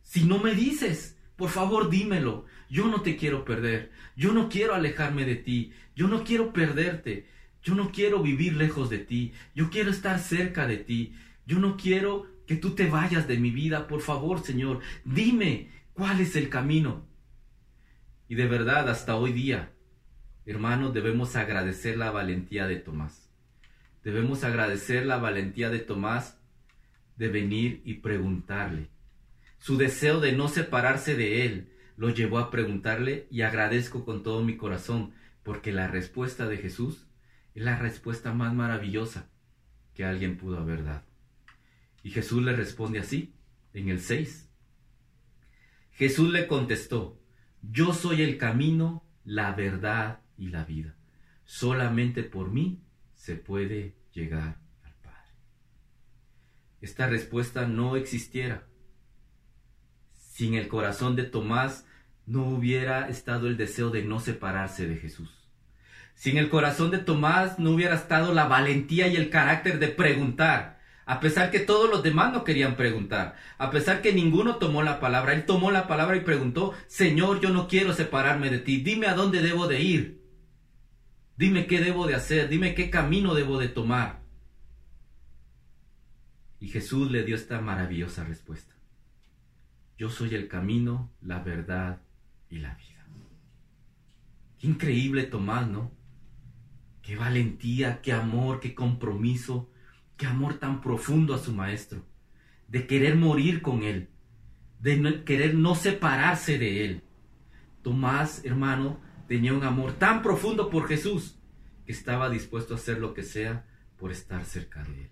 Si 0.00 0.24
no 0.24 0.38
me 0.38 0.54
dices, 0.54 1.18
por 1.36 1.50
favor 1.50 1.90
dímelo. 1.90 2.46
Yo 2.70 2.86
no 2.86 3.02
te 3.02 3.18
quiero 3.18 3.44
perder. 3.44 3.92
Yo 4.16 4.32
no 4.32 4.48
quiero 4.48 4.74
alejarme 4.74 5.26
de 5.26 5.36
ti. 5.36 5.74
Yo 5.94 6.08
no 6.08 6.24
quiero 6.24 6.54
perderte. 6.54 7.26
Yo 7.62 7.74
no 7.74 7.92
quiero 7.92 8.22
vivir 8.22 8.54
lejos 8.56 8.88
de 8.88 9.00
ti. 9.00 9.34
Yo 9.54 9.68
quiero 9.68 9.90
estar 9.90 10.18
cerca 10.18 10.66
de 10.66 10.78
ti. 10.78 11.14
Yo 11.44 11.58
no 11.58 11.76
quiero 11.76 12.32
que 12.52 12.58
tú 12.58 12.74
te 12.74 12.86
vayas 12.86 13.26
de 13.26 13.38
mi 13.38 13.50
vida, 13.50 13.88
por 13.88 14.02
favor, 14.02 14.42
Señor, 14.42 14.80
dime 15.06 15.70
cuál 15.94 16.20
es 16.20 16.36
el 16.36 16.50
camino. 16.50 17.06
Y 18.28 18.34
de 18.34 18.46
verdad, 18.46 18.90
hasta 18.90 19.16
hoy 19.16 19.32
día, 19.32 19.72
hermanos, 20.44 20.92
debemos 20.92 21.34
agradecer 21.34 21.96
la 21.96 22.10
valentía 22.10 22.66
de 22.66 22.76
Tomás. 22.76 23.30
Debemos 24.04 24.44
agradecer 24.44 25.06
la 25.06 25.16
valentía 25.16 25.70
de 25.70 25.78
Tomás 25.78 26.42
de 27.16 27.28
venir 27.28 27.80
y 27.86 27.94
preguntarle. 27.94 28.90
Su 29.56 29.78
deseo 29.78 30.20
de 30.20 30.32
no 30.32 30.48
separarse 30.48 31.14
de 31.14 31.46
él 31.46 31.72
lo 31.96 32.10
llevó 32.10 32.38
a 32.38 32.50
preguntarle 32.50 33.28
y 33.30 33.40
agradezco 33.40 34.04
con 34.04 34.22
todo 34.22 34.42
mi 34.42 34.58
corazón 34.58 35.14
porque 35.42 35.72
la 35.72 35.88
respuesta 35.88 36.46
de 36.46 36.58
Jesús 36.58 37.06
es 37.54 37.62
la 37.62 37.78
respuesta 37.78 38.34
más 38.34 38.52
maravillosa 38.52 39.30
que 39.94 40.04
alguien 40.04 40.36
pudo 40.36 40.58
haber 40.58 40.84
dado. 40.84 41.11
Y 42.02 42.10
Jesús 42.10 42.42
le 42.42 42.54
responde 42.54 42.98
así, 42.98 43.34
en 43.72 43.88
el 43.88 44.00
6. 44.00 44.48
Jesús 45.92 46.30
le 46.30 46.46
contestó, 46.46 47.20
yo 47.62 47.94
soy 47.94 48.22
el 48.22 48.38
camino, 48.38 49.04
la 49.24 49.52
verdad 49.52 50.20
y 50.36 50.48
la 50.48 50.64
vida. 50.64 50.96
Solamente 51.44 52.22
por 52.22 52.50
mí 52.50 52.82
se 53.14 53.36
puede 53.36 53.94
llegar 54.12 54.58
al 54.82 54.94
Padre. 54.96 55.30
Esta 56.80 57.06
respuesta 57.06 57.66
no 57.66 57.96
existiera. 57.96 58.66
Sin 60.12 60.54
el 60.54 60.66
corazón 60.66 61.14
de 61.14 61.24
Tomás 61.24 61.86
no 62.26 62.46
hubiera 62.48 63.08
estado 63.08 63.46
el 63.46 63.56
deseo 63.56 63.90
de 63.90 64.02
no 64.02 64.18
separarse 64.18 64.88
de 64.88 64.96
Jesús. 64.96 65.30
Sin 66.14 66.36
el 66.36 66.50
corazón 66.50 66.90
de 66.90 66.98
Tomás 66.98 67.58
no 67.58 67.70
hubiera 67.70 67.94
estado 67.94 68.32
la 68.32 68.46
valentía 68.46 69.06
y 69.08 69.16
el 69.16 69.30
carácter 69.30 69.78
de 69.78 69.88
preguntar, 69.88 70.80
a 71.12 71.20
pesar 71.20 71.50
que 71.50 71.60
todos 71.60 71.90
los 71.90 72.02
demás 72.02 72.32
no 72.32 72.42
querían 72.42 72.74
preguntar, 72.74 73.36
a 73.58 73.70
pesar 73.70 74.00
que 74.00 74.14
ninguno 74.14 74.56
tomó 74.56 74.82
la 74.82 74.98
palabra, 74.98 75.34
él 75.34 75.44
tomó 75.44 75.70
la 75.70 75.86
palabra 75.86 76.16
y 76.16 76.20
preguntó, 76.20 76.72
Señor, 76.86 77.38
yo 77.42 77.50
no 77.50 77.68
quiero 77.68 77.92
separarme 77.92 78.48
de 78.48 78.60
ti, 78.60 78.78
dime 78.78 79.08
a 79.08 79.14
dónde 79.14 79.42
debo 79.42 79.68
de 79.68 79.82
ir. 79.82 80.22
Dime 81.36 81.66
qué 81.66 81.80
debo 81.80 82.06
de 82.06 82.14
hacer, 82.14 82.48
dime 82.48 82.74
qué 82.74 82.88
camino 82.88 83.34
debo 83.34 83.58
de 83.58 83.68
tomar. 83.68 84.22
Y 86.60 86.68
Jesús 86.68 87.10
le 87.10 87.24
dio 87.24 87.36
esta 87.36 87.60
maravillosa 87.60 88.24
respuesta. 88.24 88.74
Yo 89.98 90.08
soy 90.08 90.34
el 90.34 90.48
camino, 90.48 91.12
la 91.20 91.40
verdad 91.40 92.00
y 92.48 92.56
la 92.56 92.74
vida. 92.76 93.04
Qué 94.58 94.66
increíble 94.66 95.24
Tomás, 95.24 95.68
¿no? 95.68 95.92
Qué 97.02 97.16
valentía, 97.16 98.00
qué 98.00 98.14
amor, 98.14 98.60
qué 98.60 98.74
compromiso, 98.74 99.68
qué 100.22 100.28
amor 100.28 100.54
tan 100.60 100.80
profundo 100.80 101.34
a 101.34 101.38
su 101.38 101.52
maestro, 101.52 102.06
de 102.68 102.86
querer 102.86 103.16
morir 103.16 103.60
con 103.60 103.82
él, 103.82 104.08
de 104.78 105.24
querer 105.24 105.56
no 105.56 105.74
separarse 105.74 106.58
de 106.58 106.84
él. 106.84 107.02
Tomás, 107.82 108.44
hermano, 108.44 109.00
tenía 109.26 109.52
un 109.52 109.64
amor 109.64 109.94
tan 109.94 110.22
profundo 110.22 110.70
por 110.70 110.86
Jesús 110.86 111.40
que 111.84 111.90
estaba 111.90 112.30
dispuesto 112.30 112.72
a 112.72 112.76
hacer 112.76 113.00
lo 113.00 113.14
que 113.14 113.24
sea 113.24 113.66
por 113.96 114.12
estar 114.12 114.44
cerca 114.44 114.84
de 114.84 115.06
él. 115.06 115.10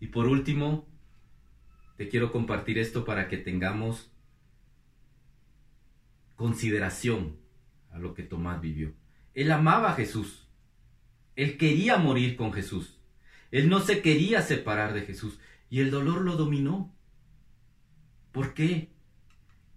Y 0.00 0.08
por 0.08 0.26
último, 0.26 0.88
te 1.98 2.08
quiero 2.08 2.32
compartir 2.32 2.80
esto 2.80 3.04
para 3.04 3.28
que 3.28 3.36
tengamos 3.36 4.10
consideración 6.34 7.36
a 7.90 8.00
lo 8.00 8.12
que 8.12 8.24
Tomás 8.24 8.60
vivió. 8.60 8.92
Él 9.34 9.52
amaba 9.52 9.92
a 9.92 9.94
Jesús. 9.94 10.48
Él 11.36 11.56
quería 11.58 11.96
morir 11.96 12.34
con 12.34 12.52
Jesús. 12.52 12.99
Él 13.50 13.68
no 13.68 13.80
se 13.80 14.02
quería 14.02 14.42
separar 14.42 14.94
de 14.94 15.02
Jesús. 15.02 15.38
Y 15.68 15.80
el 15.80 15.90
dolor 15.90 16.22
lo 16.22 16.36
dominó. 16.36 16.94
¿Por 18.32 18.54
qué? 18.54 18.90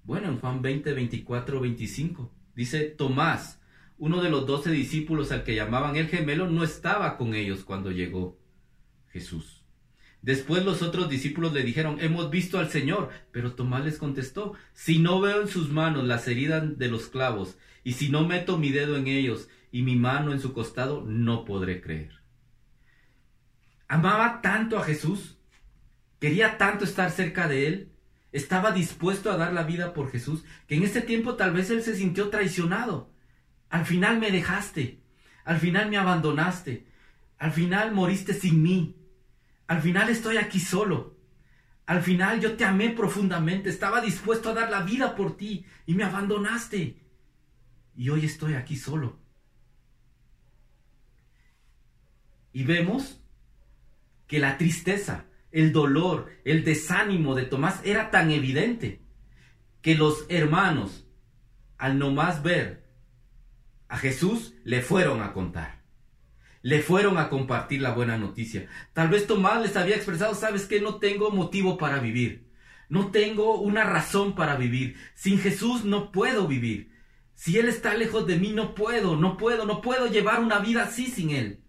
Bueno, 0.03 0.29
en 0.29 0.39
Juan 0.39 0.61
20, 0.61 0.93
24, 0.93 1.59
25 1.59 2.31
dice 2.55 2.81
Tomás, 2.83 3.59
uno 3.97 4.21
de 4.21 4.29
los 4.29 4.45
doce 4.45 4.71
discípulos 4.71 5.31
al 5.31 5.43
que 5.43 5.55
llamaban 5.55 5.95
el 5.95 6.07
gemelo, 6.07 6.49
no 6.49 6.63
estaba 6.63 7.17
con 7.17 7.33
ellos 7.35 7.63
cuando 7.63 7.91
llegó 7.91 8.39
Jesús. 9.09 9.63
Después 10.21 10.63
los 10.63 10.81
otros 10.81 11.09
discípulos 11.09 11.53
le 11.53 11.63
dijeron, 11.63 11.97
hemos 11.99 12.29
visto 12.29 12.57
al 12.57 12.69
Señor. 12.69 13.09
Pero 13.31 13.53
Tomás 13.53 13.83
les 13.83 13.97
contestó, 13.97 14.53
si 14.73 14.99
no 14.99 15.19
veo 15.19 15.41
en 15.41 15.47
sus 15.49 15.69
manos 15.69 16.05
las 16.05 16.27
heridas 16.27 16.77
de 16.77 16.87
los 16.87 17.07
clavos, 17.07 17.57
y 17.83 17.93
si 17.93 18.09
no 18.09 18.25
meto 18.25 18.57
mi 18.57 18.71
dedo 18.71 18.95
en 18.95 19.07
ellos 19.07 19.49
y 19.71 19.81
mi 19.81 19.97
mano 19.97 20.31
en 20.31 20.39
su 20.39 20.53
costado, 20.53 21.03
no 21.05 21.43
podré 21.43 21.81
creer. 21.81 22.22
Amaba 23.93 24.41
tanto 24.41 24.79
a 24.79 24.83
Jesús, 24.83 25.37
quería 26.19 26.57
tanto 26.57 26.83
estar 26.83 27.11
cerca 27.11 27.47
de 27.47 27.67
él, 27.67 27.91
estaba 28.31 28.71
dispuesto 28.71 29.31
a 29.31 29.37
dar 29.37 29.53
la 29.53 29.61
vida 29.61 29.93
por 29.93 30.09
Jesús, 30.09 30.43
que 30.65 30.73
en 30.73 30.81
ese 30.81 31.01
tiempo 31.01 31.35
tal 31.35 31.53
vez 31.53 31.69
él 31.69 31.83
se 31.83 31.95
sintió 31.95 32.31
traicionado. 32.31 33.13
Al 33.69 33.85
final 33.85 34.19
me 34.19 34.31
dejaste, 34.31 35.03
al 35.45 35.59
final 35.59 35.91
me 35.91 35.97
abandonaste, 35.97 36.87
al 37.37 37.51
final 37.51 37.91
moriste 37.91 38.33
sin 38.33 38.63
mí, 38.63 38.97
al 39.67 39.83
final 39.83 40.09
estoy 40.09 40.37
aquí 40.37 40.59
solo. 40.59 41.15
Al 41.85 42.01
final 42.01 42.41
yo 42.41 42.55
te 42.55 42.65
amé 42.65 42.89
profundamente, 42.89 43.69
estaba 43.69 44.01
dispuesto 44.01 44.49
a 44.49 44.53
dar 44.55 44.71
la 44.71 44.81
vida 44.81 45.15
por 45.15 45.37
ti 45.37 45.67
y 45.85 45.93
me 45.93 46.03
abandonaste. 46.03 46.99
Y 47.95 48.09
hoy 48.09 48.25
estoy 48.25 48.55
aquí 48.55 48.75
solo. 48.75 49.19
Y 52.53 52.63
vemos 52.63 53.22
que 54.33 54.39
la 54.39 54.57
tristeza, 54.57 55.27
el 55.51 55.71
dolor, 55.71 56.31
el 56.43 56.63
desánimo 56.63 57.35
de 57.35 57.43
Tomás 57.43 57.81
era 57.83 58.09
tan 58.09 58.31
evidente 58.31 59.03
que 59.83 59.93
los 59.93 60.25
hermanos, 60.27 61.05
al 61.77 61.99
no 61.99 62.09
más 62.09 62.41
ver 62.41 62.89
a 63.89 63.99
Jesús, 63.99 64.55
le 64.63 64.81
fueron 64.81 65.21
a 65.21 65.33
contar. 65.33 65.83
Le 66.63 66.81
fueron 66.81 67.19
a 67.19 67.29
compartir 67.29 67.83
la 67.83 67.93
buena 67.93 68.17
noticia. 68.17 68.67
Tal 68.93 69.09
vez 69.09 69.27
Tomás 69.27 69.61
les 69.61 69.77
había 69.77 69.97
expresado, 69.97 70.33
sabes 70.33 70.65
que 70.65 70.81
no 70.81 70.95
tengo 70.95 71.29
motivo 71.29 71.77
para 71.77 71.99
vivir. 71.99 72.49
No 72.89 73.11
tengo 73.11 73.61
una 73.61 73.83
razón 73.83 74.33
para 74.33 74.55
vivir. 74.55 74.97
Sin 75.13 75.37
Jesús 75.37 75.85
no 75.85 76.11
puedo 76.11 76.47
vivir. 76.47 76.91
Si 77.35 77.59
Él 77.59 77.67
está 77.67 77.93
lejos 77.93 78.25
de 78.25 78.37
mí, 78.37 78.51
no 78.51 78.73
puedo, 78.73 79.15
no 79.15 79.37
puedo, 79.37 79.67
no 79.67 79.79
puedo 79.79 80.07
llevar 80.07 80.39
una 80.39 80.57
vida 80.57 80.85
así 80.85 81.05
sin 81.05 81.29
Él. 81.29 81.62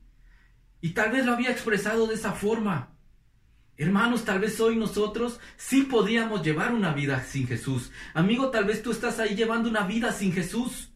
Y 0.84 0.90
tal 0.90 1.12
vez 1.12 1.24
lo 1.24 1.32
había 1.32 1.50
expresado 1.50 2.06
de 2.06 2.14
esa 2.14 2.32
forma. 2.32 2.90
Hermanos, 3.78 4.26
tal 4.26 4.38
vez 4.38 4.60
hoy 4.60 4.76
nosotros 4.76 5.40
sí 5.56 5.84
podríamos 5.84 6.42
llevar 6.42 6.74
una 6.74 6.92
vida 6.92 7.24
sin 7.24 7.46
Jesús. 7.46 7.90
Amigo, 8.12 8.50
tal 8.50 8.66
vez 8.66 8.82
tú 8.82 8.90
estás 8.90 9.18
ahí 9.18 9.34
llevando 9.34 9.70
una 9.70 9.86
vida 9.86 10.12
sin 10.12 10.34
Jesús. 10.34 10.92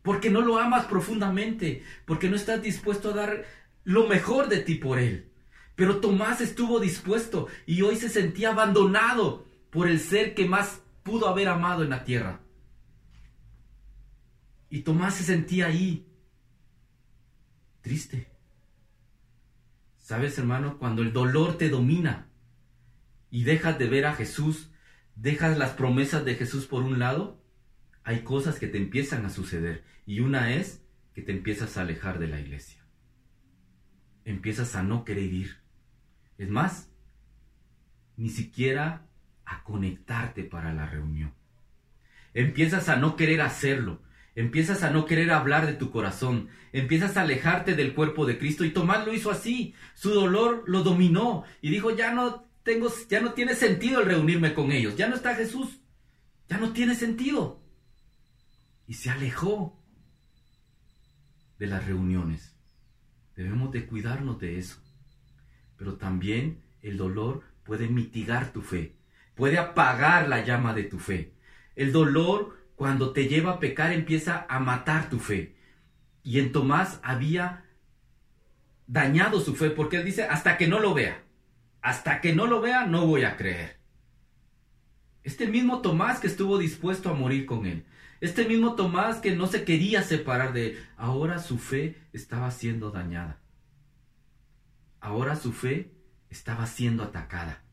Porque 0.00 0.30
no 0.30 0.40
lo 0.40 0.58
amas 0.58 0.86
profundamente, 0.86 1.84
porque 2.06 2.30
no 2.30 2.36
estás 2.36 2.62
dispuesto 2.62 3.10
a 3.10 3.12
dar 3.12 3.44
lo 3.84 4.08
mejor 4.08 4.48
de 4.48 4.60
ti 4.60 4.76
por 4.76 4.98
Él. 4.98 5.32
Pero 5.76 6.00
Tomás 6.00 6.40
estuvo 6.40 6.80
dispuesto 6.80 7.48
y 7.66 7.82
hoy 7.82 7.96
se 7.96 8.08
sentía 8.08 8.52
abandonado 8.52 9.44
por 9.68 9.86
el 9.86 10.00
ser 10.00 10.34
que 10.34 10.46
más 10.46 10.80
pudo 11.02 11.28
haber 11.28 11.48
amado 11.48 11.82
en 11.82 11.90
la 11.90 12.04
tierra. 12.04 12.40
Y 14.70 14.80
Tomás 14.80 15.16
se 15.16 15.24
sentía 15.24 15.66
ahí, 15.66 16.06
triste. 17.82 18.37
¿Sabes, 20.08 20.38
hermano? 20.38 20.78
Cuando 20.78 21.02
el 21.02 21.12
dolor 21.12 21.58
te 21.58 21.68
domina 21.68 22.28
y 23.30 23.44
dejas 23.44 23.78
de 23.78 23.90
ver 23.90 24.06
a 24.06 24.14
Jesús, 24.14 24.70
dejas 25.16 25.58
las 25.58 25.72
promesas 25.72 26.24
de 26.24 26.34
Jesús 26.34 26.64
por 26.64 26.82
un 26.82 26.98
lado, 26.98 27.44
hay 28.04 28.20
cosas 28.20 28.58
que 28.58 28.68
te 28.68 28.78
empiezan 28.78 29.26
a 29.26 29.28
suceder. 29.28 29.84
Y 30.06 30.20
una 30.20 30.54
es 30.54 30.82
que 31.14 31.20
te 31.20 31.32
empiezas 31.32 31.76
a 31.76 31.82
alejar 31.82 32.18
de 32.18 32.26
la 32.26 32.40
iglesia. 32.40 32.82
Empiezas 34.24 34.76
a 34.76 34.82
no 34.82 35.04
querer 35.04 35.30
ir. 35.30 35.58
Es 36.38 36.48
más, 36.48 36.90
ni 38.16 38.30
siquiera 38.30 39.06
a 39.44 39.62
conectarte 39.62 40.42
para 40.42 40.72
la 40.72 40.86
reunión. 40.86 41.34
Empiezas 42.32 42.88
a 42.88 42.96
no 42.96 43.14
querer 43.14 43.42
hacerlo. 43.42 44.00
Empiezas 44.38 44.84
a 44.84 44.90
no 44.90 45.04
querer 45.04 45.32
hablar 45.32 45.66
de 45.66 45.72
tu 45.72 45.90
corazón, 45.90 46.48
empiezas 46.72 47.16
a 47.16 47.22
alejarte 47.22 47.74
del 47.74 47.92
cuerpo 47.92 48.24
de 48.24 48.38
Cristo 48.38 48.64
y 48.64 48.70
Tomás 48.70 49.04
lo 49.04 49.12
hizo 49.12 49.32
así. 49.32 49.74
Su 49.94 50.10
dolor 50.10 50.62
lo 50.68 50.84
dominó 50.84 51.42
y 51.60 51.70
dijo, 51.70 51.90
"Ya 51.96 52.12
no 52.12 52.48
tengo 52.62 52.88
ya 53.10 53.20
no 53.20 53.32
tiene 53.32 53.56
sentido 53.56 53.98
el 53.98 54.06
reunirme 54.06 54.54
con 54.54 54.70
ellos, 54.70 54.96
ya 54.96 55.08
no 55.08 55.16
está 55.16 55.34
Jesús. 55.34 55.80
Ya 56.48 56.56
no 56.58 56.72
tiene 56.72 56.94
sentido." 56.94 57.64
Y 58.86 58.94
se 58.94 59.10
alejó 59.10 59.82
de 61.58 61.66
las 61.66 61.84
reuniones. 61.84 62.54
Debemos 63.34 63.72
de 63.72 63.86
cuidarnos 63.86 64.38
de 64.38 64.60
eso. 64.60 64.80
Pero 65.76 65.96
también 65.96 66.62
el 66.80 66.96
dolor 66.96 67.42
puede 67.64 67.88
mitigar 67.88 68.52
tu 68.52 68.62
fe, 68.62 68.94
puede 69.34 69.58
apagar 69.58 70.28
la 70.28 70.44
llama 70.44 70.74
de 70.74 70.84
tu 70.84 71.00
fe. 71.00 71.34
El 71.74 71.90
dolor 71.90 72.57
cuando 72.78 73.12
te 73.12 73.26
lleva 73.26 73.54
a 73.54 73.58
pecar 73.58 73.92
empieza 73.92 74.46
a 74.48 74.60
matar 74.60 75.10
tu 75.10 75.18
fe. 75.18 75.56
Y 76.22 76.38
en 76.38 76.52
Tomás 76.52 77.00
había 77.02 77.64
dañado 78.86 79.40
su 79.40 79.56
fe 79.56 79.70
porque 79.70 79.96
él 79.96 80.04
dice, 80.04 80.22
hasta 80.22 80.56
que 80.56 80.68
no 80.68 80.78
lo 80.78 80.94
vea, 80.94 81.24
hasta 81.82 82.20
que 82.20 82.32
no 82.32 82.46
lo 82.46 82.60
vea 82.60 82.86
no 82.86 83.04
voy 83.04 83.24
a 83.24 83.36
creer. 83.36 83.80
Este 85.24 85.48
mismo 85.48 85.80
Tomás 85.80 86.20
que 86.20 86.28
estuvo 86.28 86.56
dispuesto 86.56 87.10
a 87.10 87.14
morir 87.14 87.46
con 87.46 87.66
él. 87.66 87.84
Este 88.20 88.44
mismo 88.44 88.76
Tomás 88.76 89.16
que 89.16 89.34
no 89.34 89.48
se 89.48 89.64
quería 89.64 90.04
separar 90.04 90.52
de 90.52 90.68
él. 90.68 90.86
Ahora 90.96 91.40
su 91.40 91.58
fe 91.58 91.96
estaba 92.12 92.52
siendo 92.52 92.92
dañada. 92.92 93.40
Ahora 95.00 95.34
su 95.34 95.52
fe 95.52 95.90
estaba 96.30 96.68
siendo 96.68 97.02
atacada. 97.02 97.64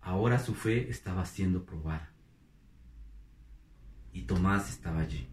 Ahora 0.00 0.38
su 0.38 0.54
fe 0.54 0.88
estaba 0.90 1.26
siendo 1.26 1.66
probada 1.66 2.09
y 4.12 4.22
Tomás 4.22 4.70
estaba 4.70 5.00
allí. 5.00 5.26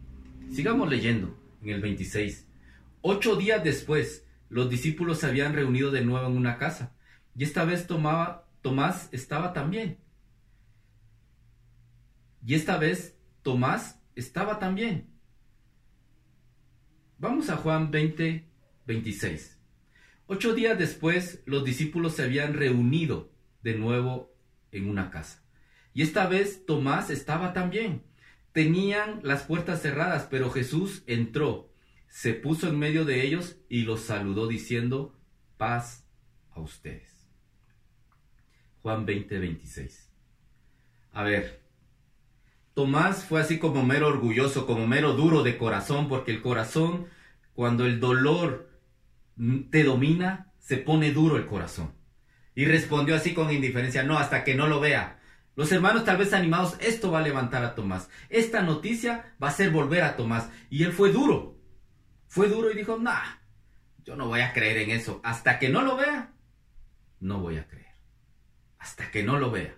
Sigamos 0.52 0.90
leyendo 0.90 1.38
en 1.62 1.70
el 1.70 1.82
26. 1.82 2.48
Ocho 3.02 3.36
días 3.36 3.64
después, 3.64 4.26
los 4.50 4.70
discípulos 4.70 5.20
se 5.20 5.28
habían 5.28 5.54
reunido 5.54 5.92
de 5.92 6.04
nuevo 6.04 6.28
en 6.28 6.38
una 6.38 6.58
casa, 6.58 6.96
y 7.36 7.44
esta 7.44 7.66
vez 7.66 7.88
Tomás 7.88 9.10
estaba 9.12 9.54
también. 9.54 9.98
Y 12.46 12.56
esta 12.56 12.78
vez 12.78 13.18
Tomás 13.44 14.00
estaba 14.16 14.60
también. 14.60 15.10
Vamos 17.20 17.50
a 17.50 17.58
Juan 17.58 17.92
20, 17.92 18.48
26. 18.86 19.60
Ocho 20.28 20.54
días 20.54 20.78
después, 20.78 21.42
los 21.46 21.64
discípulos 21.64 22.16
se 22.16 22.24
habían 22.24 22.54
reunido 22.54 23.32
de 23.64 23.76
nuevo 23.76 24.34
en 24.72 24.90
una 24.90 25.10
casa. 25.10 25.44
Y 25.94 26.02
esta 26.02 26.28
vez 26.28 26.66
Tomás 26.66 27.10
estaba 27.10 27.54
también. 27.54 28.04
Tenían 28.58 29.20
las 29.22 29.44
puertas 29.44 29.84
cerradas, 29.84 30.28
pero 30.32 30.50
Jesús 30.50 31.04
entró, 31.06 31.72
se 32.08 32.34
puso 32.34 32.68
en 32.68 32.80
medio 32.80 33.06
de 33.06 33.24
ellos 33.24 33.58
y 33.70 33.84
los 33.84 34.02
saludó 34.02 34.48
diciendo, 34.48 35.16
paz 35.58 36.08
a 36.50 36.62
ustedes. 36.62 37.30
Juan 38.82 39.06
20, 39.06 39.38
26. 39.38 40.12
A 41.12 41.22
ver, 41.22 41.62
Tomás 42.74 43.26
fue 43.26 43.42
así 43.42 43.60
como 43.60 43.86
mero 43.86 44.08
orgulloso, 44.08 44.66
como 44.66 44.88
mero 44.88 45.14
duro 45.14 45.44
de 45.44 45.60
corazón, 45.60 46.10
porque 46.10 46.32
el 46.32 46.42
corazón, 46.42 47.06
cuando 47.54 47.86
el 47.86 48.00
dolor 48.00 48.72
te 49.70 49.84
domina, 49.84 50.52
se 50.58 50.78
pone 50.78 51.12
duro 51.12 51.38
el 51.38 51.46
corazón. 51.46 51.94
Y 52.56 52.66
respondió 52.66 53.16
así 53.18 53.36
con 53.36 53.52
indiferencia, 53.52 54.02
no, 54.02 54.18
hasta 54.18 54.44
que 54.44 54.56
no 54.56 54.66
lo 54.68 54.80
vea. 54.80 55.17
Los 55.58 55.72
hermanos 55.72 56.06
tal 56.06 56.18
vez 56.18 56.34
animados, 56.34 56.78
esto 56.80 57.10
va 57.10 57.18
a 57.18 57.24
levantar 57.24 57.66
a 57.66 57.74
Tomás. 57.74 58.12
Esta 58.30 58.62
noticia 58.62 59.36
va 59.42 59.48
a 59.48 59.50
hacer 59.50 59.72
volver 59.72 60.04
a 60.04 60.16
Tomás. 60.16 60.52
Y 60.70 60.84
él 60.84 60.94
fue 60.94 61.12
duro. 61.12 61.60
Fue 62.28 62.48
duro 62.48 62.72
y 62.72 62.76
dijo, 62.76 63.00
nah, 63.00 63.38
yo 64.06 64.16
no 64.16 64.28
voy 64.28 64.42
a 64.42 64.54
creer 64.54 64.78
en 64.78 64.92
eso. 64.92 65.20
Hasta 65.24 65.58
que 65.58 65.70
no 65.70 65.82
lo 65.82 65.98
vea, 65.98 66.32
no 67.20 67.40
voy 67.40 67.58
a 67.58 67.68
creer. 67.68 67.96
Hasta 68.78 69.10
que 69.10 69.24
no 69.24 69.40
lo 69.40 69.50
vea. 69.50 69.76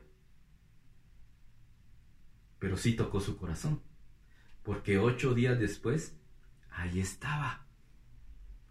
Pero 2.59 2.75
sí 2.75 2.91
tocó 2.93 3.21
su 3.21 3.37
corazón. 3.37 3.81
Porque 4.63 4.97
ocho 4.97 5.33
días 5.33 5.57
después, 5.57 6.19
ahí 6.71 6.99
estaba. 6.99 7.65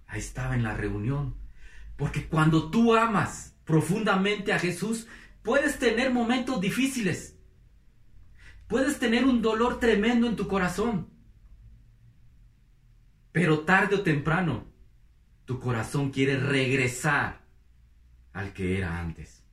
Ahí 0.07 0.21
estaba 0.21 0.55
en 0.55 0.62
la 0.62 0.75
reunión. 0.75 1.38
Porque 1.97 2.29
cuando 2.29 2.71
tú 2.71 2.94
amas 2.94 3.57
profundamente 3.64 4.53
a 4.53 4.59
Jesús, 4.59 5.07
puedes 5.42 5.79
tener 5.79 6.12
momentos 6.12 6.61
difíciles. 6.61 7.38
Puedes 8.66 8.98
tener 8.98 9.24
un 9.24 9.40
dolor 9.40 9.81
tremendo 9.81 10.27
en 10.27 10.37
tu 10.37 10.46
corazón. 10.46 11.09
Pero 13.33 13.61
tarde 13.61 13.96
o 13.96 14.03
temprano, 14.03 14.66
tu 15.44 15.59
corazón 15.61 16.11
quiere 16.11 16.37
regresar 16.38 17.40
al 18.33 18.53
que 18.53 18.79
era 18.79 19.01
antes. 19.01 19.44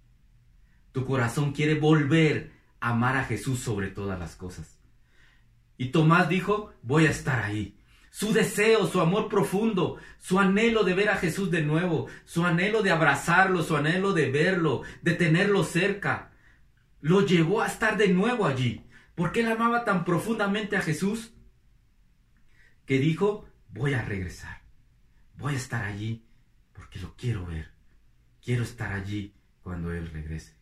Tu 0.92 1.06
corazón 1.06 1.54
quiere 1.54 1.76
volver 1.76 2.52
a 2.80 2.90
amar 2.90 3.16
a 3.18 3.24
Jesús 3.24 3.60
sobre 3.60 3.90
todas 3.90 4.20
las 4.20 4.36
cosas. 4.36 4.80
Y 5.78 5.88
Tomás 5.90 6.30
dijo, 6.30 6.74
voy 6.82 7.06
a 7.06 7.12
estar 7.12 7.44
ahí. 7.44 7.78
Su 8.16 8.32
deseo, 8.32 8.88
su 8.88 9.02
amor 9.02 9.28
profundo, 9.28 9.98
su 10.20 10.40
anhelo 10.40 10.86
de 10.86 10.94
ver 10.94 11.10
a 11.10 11.18
Jesús 11.18 11.52
de 11.52 11.64
nuevo, 11.64 12.08
su 12.24 12.46
anhelo 12.46 12.82
de 12.82 12.92
abrazarlo, 12.92 13.62
su 13.62 13.76
anhelo 13.76 14.14
de 14.14 14.32
verlo, 14.32 14.84
de 15.02 15.16
tenerlo 15.16 15.66
cerca, 15.66 16.32
lo 17.02 17.26
llevó 17.26 17.62
a 17.62 17.68
estar 17.68 17.98
de 17.98 18.08
nuevo 18.08 18.46
allí. 18.46 18.86
Porque 19.16 19.42
él 19.42 19.48
amaba 19.48 19.84
tan 19.84 20.06
profundamente 20.06 20.78
a 20.78 20.82
Jesús 20.82 21.34
que 22.86 23.00
dijo, 23.00 23.50
voy 23.68 23.96
a 23.96 24.02
regresar, 24.02 24.62
voy 25.36 25.56
a 25.56 25.58
estar 25.58 25.84
allí 25.84 26.24
porque 26.72 27.00
lo 27.00 27.18
quiero 27.18 27.46
ver, 27.46 27.68
quiero 28.42 28.64
estar 28.64 28.94
allí 28.94 29.34
cuando 29.62 29.92
Él 29.92 30.10
regrese. 30.10 30.54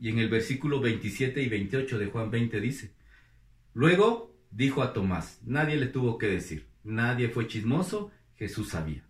Y 0.00 0.08
en 0.08 0.18
el 0.20 0.30
versículo 0.30 0.80
27 0.80 1.42
y 1.42 1.50
28 1.50 1.98
de 1.98 2.06
Juan 2.06 2.30
20 2.30 2.62
dice, 2.62 2.94
luego 3.74 4.27
dijo 4.50 4.82
a 4.82 4.92
Tomás, 4.92 5.40
nadie 5.44 5.76
le 5.76 5.86
tuvo 5.86 6.18
que 6.18 6.26
decir, 6.26 6.68
nadie 6.84 7.28
fue 7.28 7.46
chismoso, 7.46 8.10
Jesús 8.36 8.70
sabía. 8.70 9.04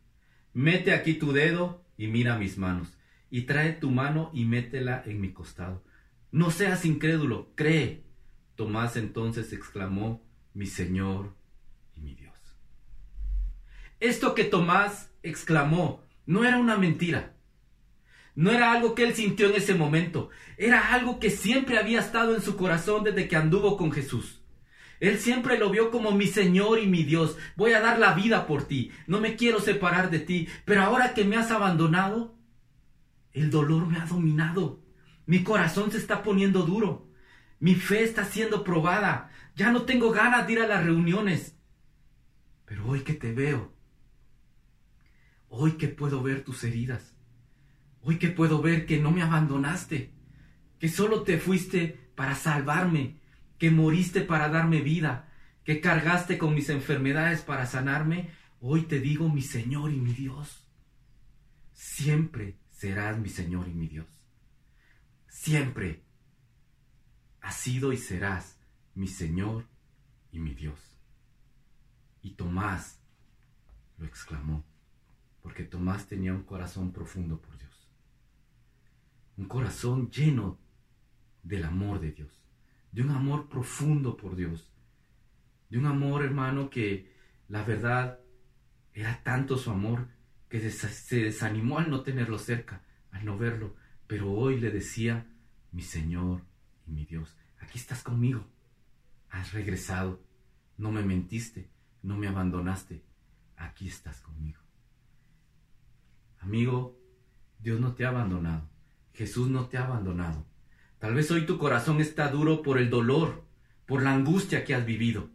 Mete 0.52 0.92
aquí 0.92 1.14
tu 1.14 1.32
dedo 1.32 1.84
y 1.96 2.06
mira 2.08 2.38
mis 2.38 2.58
manos, 2.58 2.98
y 3.30 3.42
trae 3.42 3.72
tu 3.72 3.90
mano 3.90 4.30
y 4.32 4.44
métela 4.44 5.02
en 5.06 5.20
mi 5.20 5.32
costado. 5.32 5.84
No 6.30 6.50
seas 6.50 6.84
incrédulo, 6.84 7.52
cree. 7.54 8.04
Tomás 8.54 8.96
entonces 8.96 9.52
exclamó, 9.52 10.26
mi 10.54 10.66
Señor 10.66 11.34
y 11.94 12.00
mi 12.00 12.14
Dios. 12.14 12.36
Esto 14.00 14.34
que 14.34 14.44
Tomás 14.44 15.10
exclamó 15.22 16.04
no 16.26 16.44
era 16.44 16.58
una 16.58 16.76
mentira. 16.76 17.34
No 18.34 18.52
era 18.52 18.72
algo 18.72 18.94
que 18.94 19.04
él 19.04 19.14
sintió 19.14 19.48
en 19.48 19.56
ese 19.56 19.74
momento. 19.74 20.30
Era 20.56 20.92
algo 20.94 21.18
que 21.18 21.30
siempre 21.30 21.78
había 21.78 22.00
estado 22.00 22.36
en 22.36 22.42
su 22.42 22.56
corazón 22.56 23.02
desde 23.02 23.26
que 23.26 23.36
anduvo 23.36 23.76
con 23.76 23.90
Jesús. 23.90 24.37
Él 25.00 25.18
siempre 25.18 25.58
lo 25.58 25.70
vio 25.70 25.90
como 25.90 26.12
mi 26.12 26.26
Señor 26.26 26.78
y 26.80 26.86
mi 26.86 27.04
Dios. 27.04 27.36
Voy 27.56 27.72
a 27.72 27.80
dar 27.80 27.98
la 27.98 28.14
vida 28.14 28.46
por 28.46 28.64
ti. 28.64 28.90
No 29.06 29.20
me 29.20 29.36
quiero 29.36 29.60
separar 29.60 30.10
de 30.10 30.18
ti. 30.18 30.48
Pero 30.64 30.82
ahora 30.82 31.14
que 31.14 31.24
me 31.24 31.36
has 31.36 31.50
abandonado, 31.50 32.36
el 33.32 33.50
dolor 33.50 33.86
me 33.86 33.98
ha 33.98 34.06
dominado. 34.06 34.82
Mi 35.26 35.44
corazón 35.44 35.90
se 35.92 35.98
está 35.98 36.22
poniendo 36.22 36.62
duro. 36.62 37.08
Mi 37.60 37.74
fe 37.74 38.02
está 38.02 38.24
siendo 38.24 38.64
probada. 38.64 39.30
Ya 39.54 39.70
no 39.70 39.82
tengo 39.82 40.10
ganas 40.10 40.46
de 40.46 40.54
ir 40.54 40.60
a 40.60 40.66
las 40.66 40.84
reuniones. 40.84 41.56
Pero 42.64 42.86
hoy 42.86 43.00
que 43.00 43.14
te 43.14 43.32
veo, 43.32 43.72
hoy 45.48 45.72
que 45.72 45.88
puedo 45.88 46.22
ver 46.22 46.44
tus 46.44 46.62
heridas, 46.64 47.14
hoy 48.02 48.18
que 48.18 48.28
puedo 48.28 48.60
ver 48.60 48.84
que 48.84 49.00
no 49.00 49.10
me 49.10 49.22
abandonaste, 49.22 50.12
que 50.78 50.88
solo 50.88 51.22
te 51.22 51.38
fuiste 51.38 52.10
para 52.14 52.34
salvarme, 52.34 53.20
que 53.58 53.70
moriste 53.70 54.22
para 54.22 54.48
darme 54.48 54.80
vida, 54.80 55.28
que 55.64 55.80
cargaste 55.80 56.38
con 56.38 56.54
mis 56.54 56.68
enfermedades 56.70 57.42
para 57.42 57.66
sanarme, 57.66 58.30
hoy 58.60 58.82
te 58.82 59.00
digo 59.00 59.28
mi 59.28 59.42
Señor 59.42 59.92
y 59.92 59.96
mi 59.96 60.12
Dios. 60.12 60.66
Siempre 61.72 62.56
serás 62.70 63.18
mi 63.18 63.28
Señor 63.28 63.68
y 63.68 63.74
mi 63.74 63.88
Dios. 63.88 64.06
Siempre 65.28 66.02
has 67.40 67.56
sido 67.56 67.92
y 67.92 67.96
serás 67.96 68.58
mi 68.94 69.08
Señor 69.08 69.66
y 70.32 70.38
mi 70.38 70.54
Dios. 70.54 70.80
Y 72.22 72.30
Tomás 72.30 73.00
lo 73.96 74.06
exclamó, 74.06 74.64
porque 75.42 75.64
Tomás 75.64 76.06
tenía 76.06 76.32
un 76.32 76.42
corazón 76.42 76.92
profundo 76.92 77.40
por 77.40 77.56
Dios. 77.58 77.88
Un 79.36 79.46
corazón 79.46 80.10
lleno 80.10 80.58
del 81.42 81.64
amor 81.64 82.00
de 82.00 82.12
Dios, 82.12 82.37
de 82.92 83.02
un 83.02 83.10
amor 83.10 83.48
profundo 83.48 84.16
por 84.16 84.36
Dios, 84.36 84.70
de 85.68 85.78
un 85.78 85.86
amor 85.86 86.24
hermano 86.24 86.70
que 86.70 87.12
la 87.48 87.62
verdad 87.62 88.20
era 88.92 89.22
tanto 89.22 89.56
su 89.56 89.70
amor 89.70 90.08
que 90.48 90.70
se 90.70 91.24
desanimó 91.24 91.78
al 91.78 91.90
no 91.90 92.02
tenerlo 92.02 92.38
cerca, 92.38 92.82
al 93.10 93.24
no 93.24 93.36
verlo, 93.36 93.74
pero 94.06 94.32
hoy 94.32 94.58
le 94.58 94.70
decía, 94.70 95.26
mi 95.72 95.82
Señor 95.82 96.42
y 96.86 96.92
mi 96.92 97.04
Dios, 97.04 97.36
aquí 97.60 97.78
estás 97.78 98.02
conmigo. 98.02 98.46
Has 99.30 99.52
regresado, 99.52 100.22
no 100.78 100.90
me 100.90 101.02
mentiste, 101.02 101.68
no 102.02 102.16
me 102.16 102.28
abandonaste, 102.28 103.02
aquí 103.56 103.88
estás 103.88 104.20
conmigo. 104.20 104.60
Amigo, 106.40 106.98
Dios 107.58 107.80
no 107.80 107.94
te 107.94 108.06
ha 108.06 108.08
abandonado, 108.08 108.68
Jesús 109.12 109.48
no 109.48 109.66
te 109.68 109.76
ha 109.76 109.84
abandonado. 109.84 110.46
Tal 110.98 111.14
vez 111.14 111.30
hoy 111.30 111.46
tu 111.46 111.58
corazón 111.58 112.00
está 112.00 112.28
duro 112.28 112.62
por 112.62 112.78
el 112.78 112.90
dolor, 112.90 113.44
por 113.86 114.02
la 114.02 114.12
angustia 114.12 114.64
que 114.64 114.74
has 114.74 114.84
vivido. 114.84 115.30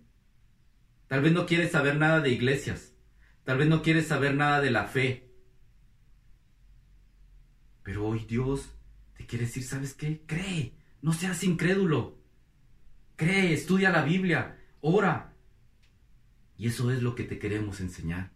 Tal 1.08 1.22
vez 1.22 1.32
no 1.32 1.46
quieres 1.46 1.72
saber 1.72 1.98
nada 1.98 2.20
de 2.22 2.32
iglesias, 2.32 2.94
tal 3.44 3.58
vez 3.58 3.68
no 3.68 3.82
quieres 3.82 4.08
saber 4.08 4.36
nada 4.36 4.62
de 4.62 4.72
la 4.72 4.86
fe. 4.86 5.30
Pero 7.84 8.08
hoy 8.08 8.26
Dios 8.26 8.72
te 9.16 9.26
quiere 9.26 9.46
decir, 9.46 9.64
¿sabes 9.64 9.94
qué? 9.94 10.24
Cree, 10.26 10.74
no 11.02 11.14
seas 11.14 11.44
incrédulo. 11.44 12.18
Cree, 13.16 13.54
estudia 13.54 13.90
la 13.90 14.04
Biblia, 14.04 14.58
ora. 14.82 15.34
Y 16.58 16.68
eso 16.68 16.92
es 16.92 17.02
lo 17.02 17.16
que 17.16 17.24
te 17.24 17.40
queremos 17.40 17.80
enseñar. 17.80 18.32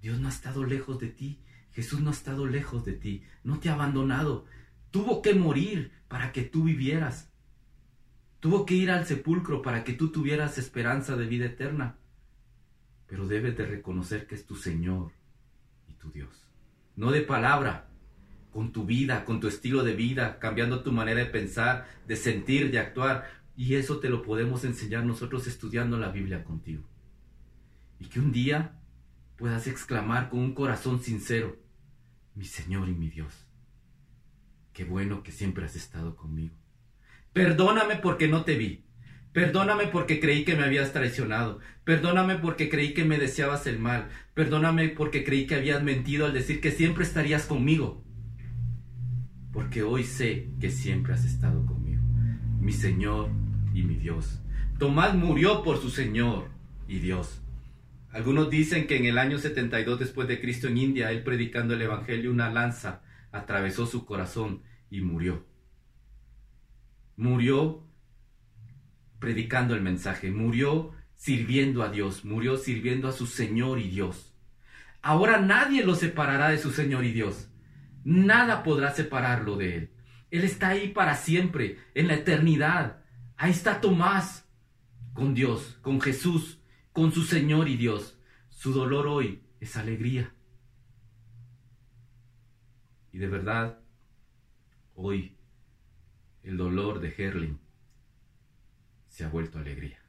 Dios 0.00 0.20
no 0.20 0.28
ha 0.28 0.30
estado 0.30 0.64
lejos 0.64 0.98
de 0.98 1.08
ti. 1.08 1.42
Jesús 1.72 2.00
no 2.00 2.10
ha 2.10 2.12
estado 2.12 2.46
lejos 2.46 2.84
de 2.84 2.92
ti. 2.92 3.24
No 3.44 3.58
te 3.58 3.68
ha 3.68 3.74
abandonado. 3.74 4.46
Tuvo 4.90 5.22
que 5.22 5.34
morir 5.34 5.92
para 6.08 6.32
que 6.32 6.42
tú 6.42 6.64
vivieras. 6.64 7.30
Tuvo 8.40 8.64
que 8.64 8.74
ir 8.74 8.90
al 8.90 9.06
sepulcro 9.06 9.62
para 9.62 9.84
que 9.84 9.92
tú 9.92 10.10
tuvieras 10.10 10.58
esperanza 10.58 11.16
de 11.16 11.26
vida 11.26 11.46
eterna. 11.46 11.98
Pero 13.06 13.26
debes 13.26 13.56
de 13.56 13.66
reconocer 13.66 14.26
que 14.26 14.34
es 14.34 14.46
tu 14.46 14.54
Señor 14.54 15.12
y 15.88 15.94
tu 15.94 16.10
Dios. 16.10 16.48
No 16.94 17.10
de 17.10 17.22
palabra, 17.22 17.88
con 18.50 18.72
tu 18.72 18.84
vida, 18.84 19.24
con 19.24 19.40
tu 19.40 19.48
estilo 19.48 19.82
de 19.82 19.94
vida, 19.94 20.38
cambiando 20.38 20.82
tu 20.82 20.92
manera 20.92 21.20
de 21.20 21.26
pensar, 21.26 21.86
de 22.06 22.16
sentir, 22.16 22.70
de 22.70 22.78
actuar. 22.78 23.30
Y 23.56 23.74
eso 23.74 23.98
te 23.98 24.08
lo 24.08 24.22
podemos 24.22 24.64
enseñar 24.64 25.04
nosotros 25.04 25.46
estudiando 25.46 25.98
la 25.98 26.10
Biblia 26.10 26.44
contigo. 26.44 26.84
Y 27.98 28.06
que 28.06 28.20
un 28.20 28.32
día 28.32 28.78
puedas 29.36 29.66
exclamar 29.66 30.28
con 30.28 30.40
un 30.40 30.54
corazón 30.54 31.00
sincero, 31.00 31.56
mi 32.34 32.44
Señor 32.44 32.88
y 32.88 32.94
mi 32.94 33.08
Dios, 33.08 33.47
qué 34.78 34.84
bueno 34.84 35.24
que 35.24 35.32
siempre 35.32 35.64
has 35.64 35.74
estado 35.74 36.14
conmigo. 36.14 36.54
Perdóname 37.32 37.96
porque 37.96 38.28
no 38.28 38.44
te 38.44 38.56
vi. 38.56 38.84
Perdóname 39.32 39.88
porque 39.88 40.20
creí 40.20 40.44
que 40.44 40.54
me 40.54 40.62
habías 40.62 40.92
traicionado. 40.92 41.58
Perdóname 41.82 42.36
porque 42.36 42.68
creí 42.68 42.94
que 42.94 43.04
me 43.04 43.18
deseabas 43.18 43.66
el 43.66 43.80
mal. 43.80 44.08
Perdóname 44.34 44.88
porque 44.90 45.24
creí 45.24 45.48
que 45.48 45.56
habías 45.56 45.82
mentido 45.82 46.26
al 46.26 46.32
decir 46.32 46.60
que 46.60 46.70
siempre 46.70 47.02
estarías 47.02 47.46
conmigo 47.46 48.04
porque 49.52 49.82
hoy 49.82 50.04
sé 50.04 50.50
que 50.60 50.70
siempre 50.70 51.12
has 51.14 51.24
estado 51.24 51.66
conmigo, 51.66 52.00
mi 52.60 52.72
Señor 52.72 53.30
y 53.74 53.82
mi 53.82 53.96
Dios. 53.96 54.40
Tomás 54.78 55.16
murió 55.16 55.64
por 55.64 55.78
su 55.78 55.90
Señor 55.90 56.50
y 56.86 57.00
Dios. 57.00 57.42
Algunos 58.12 58.50
dicen 58.50 58.86
que 58.86 58.96
en 58.96 59.06
el 59.06 59.18
año 59.18 59.38
72 59.38 59.98
después 59.98 60.28
de 60.28 60.40
Cristo 60.40 60.68
en 60.68 60.78
India, 60.78 61.10
él 61.10 61.24
predicando 61.24 61.74
el 61.74 61.82
Evangelio, 61.82 62.30
una 62.30 62.52
lanza 62.52 63.02
atravesó 63.32 63.84
su 63.86 64.06
corazón 64.06 64.62
y 64.90 65.00
murió. 65.00 65.46
murió 67.16 67.84
predicando 69.18 69.74
el 69.74 69.82
mensaje, 69.82 70.30
murió 70.30 70.92
sirviendo 71.16 71.82
a 71.82 71.90
Dios, 71.90 72.24
murió 72.24 72.56
sirviendo 72.56 73.08
a 73.08 73.12
su 73.12 73.26
Señor 73.26 73.80
y 73.80 73.88
Dios. 73.88 74.34
Ahora 75.02 75.40
nadie 75.40 75.84
lo 75.84 75.94
separará 75.94 76.50
de 76.50 76.58
su 76.58 76.70
Señor 76.70 77.04
y 77.04 77.12
Dios. 77.12 77.50
Nada 78.04 78.62
podrá 78.62 78.92
separarlo 78.92 79.56
de 79.56 79.76
Él. 79.76 79.90
Él 80.30 80.44
está 80.44 80.68
ahí 80.68 80.88
para 80.88 81.14
siempre, 81.14 81.78
en 81.94 82.06
la 82.08 82.14
eternidad. 82.14 83.02
Ahí 83.36 83.50
está 83.50 83.80
Tomás 83.80 84.48
con 85.12 85.34
Dios, 85.34 85.78
con 85.82 86.00
Jesús, 86.00 86.60
con 86.92 87.12
su 87.12 87.22
Señor 87.24 87.68
y 87.68 87.76
Dios. 87.76 88.18
Su 88.50 88.72
dolor 88.72 89.06
hoy 89.06 89.42
es 89.60 89.76
alegría. 89.76 90.34
Y 93.12 93.18
de 93.18 93.26
verdad, 93.26 93.80
hoy 95.00 95.36
el 96.42 96.56
dolor 96.56 96.98
de 96.98 97.14
Herling 97.16 97.56
se 99.06 99.24
ha 99.24 99.28
vuelto 99.28 99.58
alegría. 99.58 100.00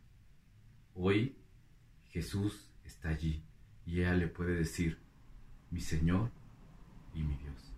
Hoy 0.95 1.38
Jesús 2.10 2.71
está 2.84 3.10
allí 3.10 3.43
y 3.86 3.99
ella 3.99 4.15
le 4.15 4.28
puede 4.28 4.56
decir, 4.56 4.97
mi 5.69 5.80
Señor 5.80 6.32
y 7.13 7.21
mi 7.21 7.36
Dios. 7.36 7.71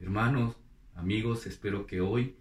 Hermanos, 0.00 0.56
amigos, 0.94 1.46
espero 1.46 1.86
que 1.86 2.00
hoy 2.00 2.34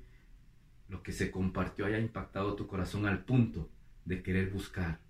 lo 0.88 1.04
que 1.04 1.12
se 1.12 1.32
compartió 1.32 1.86
haya 1.86 2.00
impactado 2.00 2.56
tu 2.56 2.66
corazón 2.66 3.06
al 3.06 3.26
punto 3.26 3.70
de 4.06 4.24
querer 4.24 4.52
buscar 4.52 5.02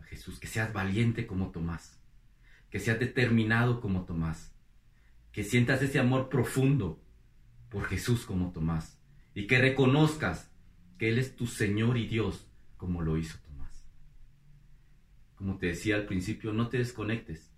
a 0.00 0.04
Jesús, 0.04 0.40
que 0.40 0.46
seas 0.46 0.72
valiente 0.72 1.26
como 1.26 1.50
Tomás, 1.50 2.00
que 2.70 2.80
seas 2.80 2.98
determinado 2.98 3.82
como 3.82 4.04
Tomás, 4.04 4.54
que 5.30 5.44
sientas 5.44 5.82
ese 5.82 5.98
amor 5.98 6.30
profundo 6.30 7.03
por 7.74 7.86
Jesús 7.86 8.24
como 8.24 8.52
Tomás 8.52 9.00
y 9.34 9.48
que 9.48 9.58
reconozcas 9.58 10.48
que 10.96 11.08
Él 11.08 11.18
es 11.18 11.34
tu 11.34 11.48
Señor 11.48 11.98
y 11.98 12.06
Dios 12.06 12.48
como 12.76 13.02
lo 13.02 13.18
hizo 13.18 13.36
Tomás. 13.38 13.84
Como 15.34 15.58
te 15.58 15.66
decía 15.66 15.96
al 15.96 16.06
principio, 16.06 16.52
no 16.52 16.68
te 16.68 16.78
desconectes 16.78 17.52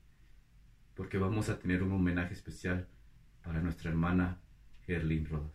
porque 0.94 1.18
vamos 1.18 1.50
a 1.50 1.58
tener 1.58 1.82
un 1.82 1.92
homenaje 1.92 2.32
especial 2.32 2.88
para 3.42 3.60
nuestra 3.60 3.90
hermana 3.90 4.40
Gerlin 4.86 5.26
Rodas. 5.26 5.52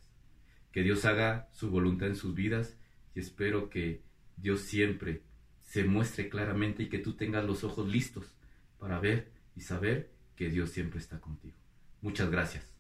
Que 0.72 0.84
Dios 0.84 1.06
haga 1.06 1.50
su 1.52 1.72
voluntad 1.72 2.10
en 2.10 2.16
sus 2.16 2.36
vidas 2.36 2.78
y 3.16 3.20
espero 3.20 3.68
que 3.72 4.04
Dios 4.38 4.62
siempre 4.62 5.24
se 5.64 5.86
muestre 5.86 6.30
claramente 6.30 6.84
y 6.84 6.90
que 6.90 7.00
tú 7.00 7.14
tengas 7.14 7.44
los 7.46 7.64
ojos 7.64 7.90
listos 7.90 8.38
para 8.78 9.00
ver 9.00 9.32
y 9.56 9.62
saber 9.62 10.12
que 10.36 10.52
Dios 10.52 10.70
siempre 10.70 11.00
está 11.00 11.20
contigo. 11.20 11.58
Muchas 12.02 12.30
gracias. 12.30 12.71